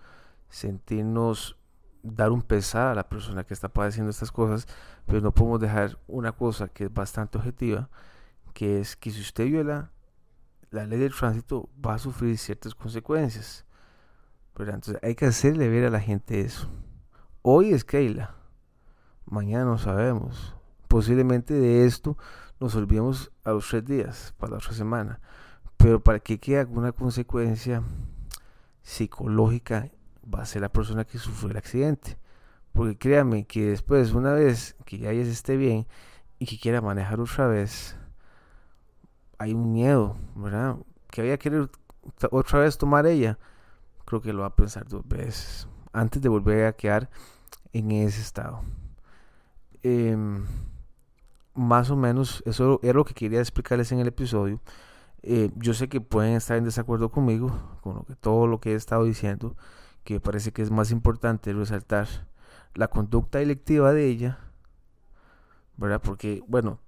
sentirnos, 0.49 1.57
dar 2.03 2.33
un 2.33 2.43
pesar 2.43 2.89
a 2.89 2.95
la 2.97 3.09
persona 3.09 3.45
que 3.45 3.55
está 3.55 3.69
padeciendo 3.69 4.11
estas 4.11 4.33
cosas, 4.33 4.67
pero 5.07 5.21
no 5.21 5.33
podemos 5.33 5.61
dejar 5.61 6.01
una 6.09 6.33
cosa 6.33 6.67
que 6.67 6.87
es 6.87 6.93
bastante 6.93 7.39
objetiva, 7.39 7.89
que 8.55 8.81
es 8.81 8.97
que 8.97 9.13
si 9.13 9.21
usted 9.21 9.45
viola 9.47 9.93
la 10.71 10.87
ley 10.87 10.99
del 10.99 11.15
tránsito, 11.15 11.69
va 11.85 11.95
a 11.95 11.99
sufrir 11.99 12.39
ciertas 12.39 12.75
consecuencias. 12.75 13.65
Pero 14.55 14.73
entonces 14.73 15.03
hay 15.03 15.15
que 15.15 15.27
hacerle 15.27 15.69
ver 15.69 15.85
a 15.85 15.91
la 15.91 16.01
gente 16.01 16.41
eso. 16.41 16.69
Hoy 17.43 17.73
es 17.73 17.85
Keila, 17.85 18.35
mañana 19.27 19.65
no 19.65 19.79
sabemos. 19.79 20.55
Posiblemente 20.89 21.55
de 21.55 21.87
esto 21.87 22.17
nos 22.59 22.75
olvidemos 22.75 23.33
a 23.45 23.53
los 23.53 23.69
tres 23.69 23.85
días, 23.85 24.35
para 24.39 24.53
la 24.53 24.59
otra 24.59 24.73
semana. 24.73 25.21
Pero 25.77 26.03
para 26.03 26.21
que 26.21 26.39
quede 26.39 26.61
alguna 26.61 26.93
consecuencia 26.93 27.83
psicológica, 28.83 29.91
va 30.33 30.43
a 30.43 30.47
ser 30.47 30.63
la 30.63 30.69
persona 30.69 31.05
que 31.05 31.19
sufrió 31.19 31.51
el 31.51 31.57
accidente. 31.57 32.19
Porque 32.73 32.99
créame 32.99 33.47
que 33.47 33.71
después, 33.71 34.13
una 34.13 34.35
vez 34.35 34.77
que 34.85 34.99
ya 34.99 35.11
esté 35.11 35.57
bien 35.57 35.87
y 36.39 36.47
que 36.47 36.59
quiera 36.59 36.81
manejar 36.81 37.21
otra 37.21 37.47
vez, 37.47 37.97
hay 39.41 39.55
un 39.55 39.73
miedo, 39.73 40.19
¿verdad? 40.37 40.77
Que 41.11 41.23
vaya 41.23 41.35
a 41.35 41.39
querer 41.39 41.71
otra 42.31 42.61
vez 42.61 42.77
tomar 42.77 43.07
ella. 43.07 43.39
Creo 44.05 44.21
que 44.21 44.35
lo 44.35 44.43
va 44.43 44.49
a 44.49 44.55
pensar 44.55 44.87
dos 44.87 45.07
veces 45.09 45.67
antes 45.95 46.21
de 46.21 46.29
volver 46.29 46.67
a 46.67 46.73
quedar 46.75 47.09
en 47.73 47.91
ese 47.91 48.21
estado. 48.21 48.61
Eh, 49.83 50.15
más 51.55 51.91
o 51.91 51.97
menos 51.97 52.43
eso 52.45 52.81
era 52.83 52.93
lo 52.93 53.07
que 53.07 53.15
quería 53.15 53.41
explicarles 53.41 53.91
en 53.93 54.01
el 54.01 54.09
episodio. 54.09 54.61
Eh, 55.23 55.51
yo 55.57 55.73
sé 55.73 55.89
que 55.89 56.03
pueden 56.03 56.35
estar 56.35 56.59
en 56.59 56.65
desacuerdo 56.65 57.11
conmigo, 57.11 57.79
con 57.81 57.95
lo 57.95 58.05
que, 58.05 58.17
todo 58.17 58.47
lo 58.47 58.61
que 58.61 58.73
he 58.73 58.75
estado 58.75 59.05
diciendo, 59.05 59.57
que 60.05 60.21
parece 60.21 60.53
que 60.53 60.61
es 60.61 60.71
más 60.71 60.91
importante 60.91 61.55
resaltar 61.55 62.09
la 62.75 62.89
conducta 62.89 63.41
electiva 63.41 63.95
de 63.95 64.07
ella, 64.07 64.39
¿verdad? 65.79 66.03
Porque, 66.05 66.43
bueno, 66.47 66.79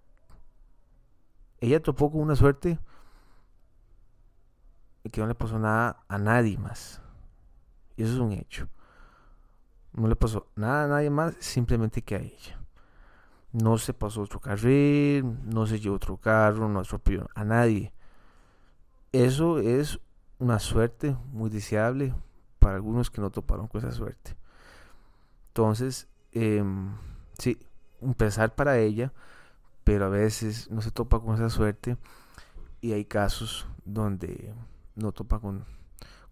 ella 1.67 1.83
topó 1.83 2.11
con 2.11 2.21
una 2.21 2.37
suerte 2.37 2.79
que 5.11 5.21
no 5.21 5.27
le 5.27 5.35
pasó 5.35 5.59
nada 5.59 6.05
a 6.09 6.19
nadie 6.19 6.59
más. 6.59 7.01
Y 7.97 8.03
eso 8.03 8.13
es 8.13 8.19
un 8.19 8.33
hecho. 8.33 8.69
No 9.93 10.09
le 10.09 10.17
pasó 10.17 10.47
nada 10.57 10.85
a 10.85 10.89
nadie 10.89 11.11
más, 11.11 11.35
simplemente 11.41 12.03
que 12.03 12.17
a 12.17 12.21
ella 12.21 12.63
no 13.53 13.77
se 13.77 13.93
pasó 13.93 14.23
otro 14.23 14.41
carril, 14.41 15.37
no 15.45 15.67
se 15.67 15.79
llevó 15.79 15.97
otro 15.97 16.17
carro, 16.17 16.69
no 16.69 16.81
atropelló 16.81 17.29
a 17.35 17.45
nadie. 17.45 17.93
Eso 19.13 19.59
es 19.59 20.01
una 20.39 20.59
suerte 20.59 21.17
muy 21.33 21.51
deseable 21.51 22.15
para 22.59 22.77
algunos 22.77 23.11
que 23.11 23.21
no 23.21 23.31
toparon 23.31 23.69
con 23.69 23.81
esa 23.81 23.93
suerte. 23.93 24.37
Entonces, 25.49 26.09
eh, 26.33 26.65
sí, 27.39 27.59
un 28.01 28.15
pesar 28.15 28.55
para 28.55 28.79
ella, 28.79 29.13
pero 29.85 30.07
a 30.07 30.09
veces 30.09 30.71
no 30.71 30.81
se 30.83 30.91
topa 30.91 31.21
con 31.21 31.35
esa 31.35 31.51
suerte 31.51 31.97
y 32.81 32.93
hay 32.93 33.05
casos 33.05 33.67
donde 33.85 34.55
no 34.95 35.13
topa 35.13 35.39
con, 35.41 35.65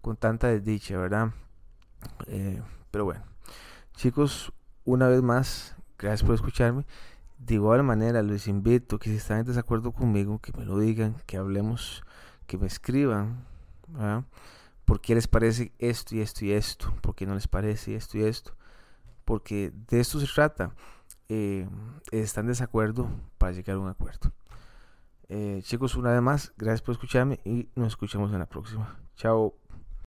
con 0.01 0.17
tanta 0.17 0.47
desdicha, 0.47 0.97
¿verdad? 0.97 1.31
Eh, 2.27 2.61
pero 2.91 3.05
bueno, 3.05 3.23
chicos, 3.95 4.51
una 4.85 5.07
vez 5.07 5.21
más, 5.21 5.75
gracias 5.97 6.23
por 6.23 6.35
escucharme. 6.35 6.85
De 7.37 7.55
igual 7.55 7.83
manera, 7.83 8.21
les 8.21 8.47
invito 8.47 8.99
que 8.99 9.09
si 9.09 9.15
están 9.15 9.39
en 9.39 9.45
desacuerdo 9.45 9.91
conmigo, 9.91 10.39
que 10.39 10.53
me 10.57 10.65
lo 10.65 10.77
digan, 10.77 11.15
que 11.25 11.37
hablemos, 11.37 12.03
que 12.45 12.57
me 12.57 12.67
escriban, 12.67 13.45
por 14.85 15.01
qué 15.01 15.15
les 15.15 15.27
parece 15.27 15.71
esto 15.79 16.15
y 16.15 16.21
esto 16.21 16.45
y 16.45 16.51
esto, 16.51 16.93
por 17.01 17.15
qué 17.15 17.25
no 17.25 17.33
les 17.33 17.47
parece 17.47 17.95
esto 17.95 18.17
y 18.17 18.23
esto, 18.23 18.53
porque 19.25 19.71
de 19.89 19.99
esto 19.99 20.19
se 20.19 20.27
trata. 20.27 20.75
Eh, 21.33 21.65
están 22.11 22.43
en 22.43 22.49
desacuerdo 22.49 23.07
para 23.37 23.53
llegar 23.53 23.77
a 23.77 23.79
un 23.79 23.87
acuerdo. 23.87 24.33
Eh, 25.29 25.61
chicos, 25.63 25.95
una 25.95 26.11
vez 26.11 26.21
más, 26.21 26.53
gracias 26.57 26.81
por 26.81 26.91
escucharme 26.91 27.39
y 27.45 27.69
nos 27.73 27.87
escuchamos 27.87 28.33
en 28.33 28.39
la 28.39 28.47
próxima. 28.47 28.97
Chao. 29.15 29.60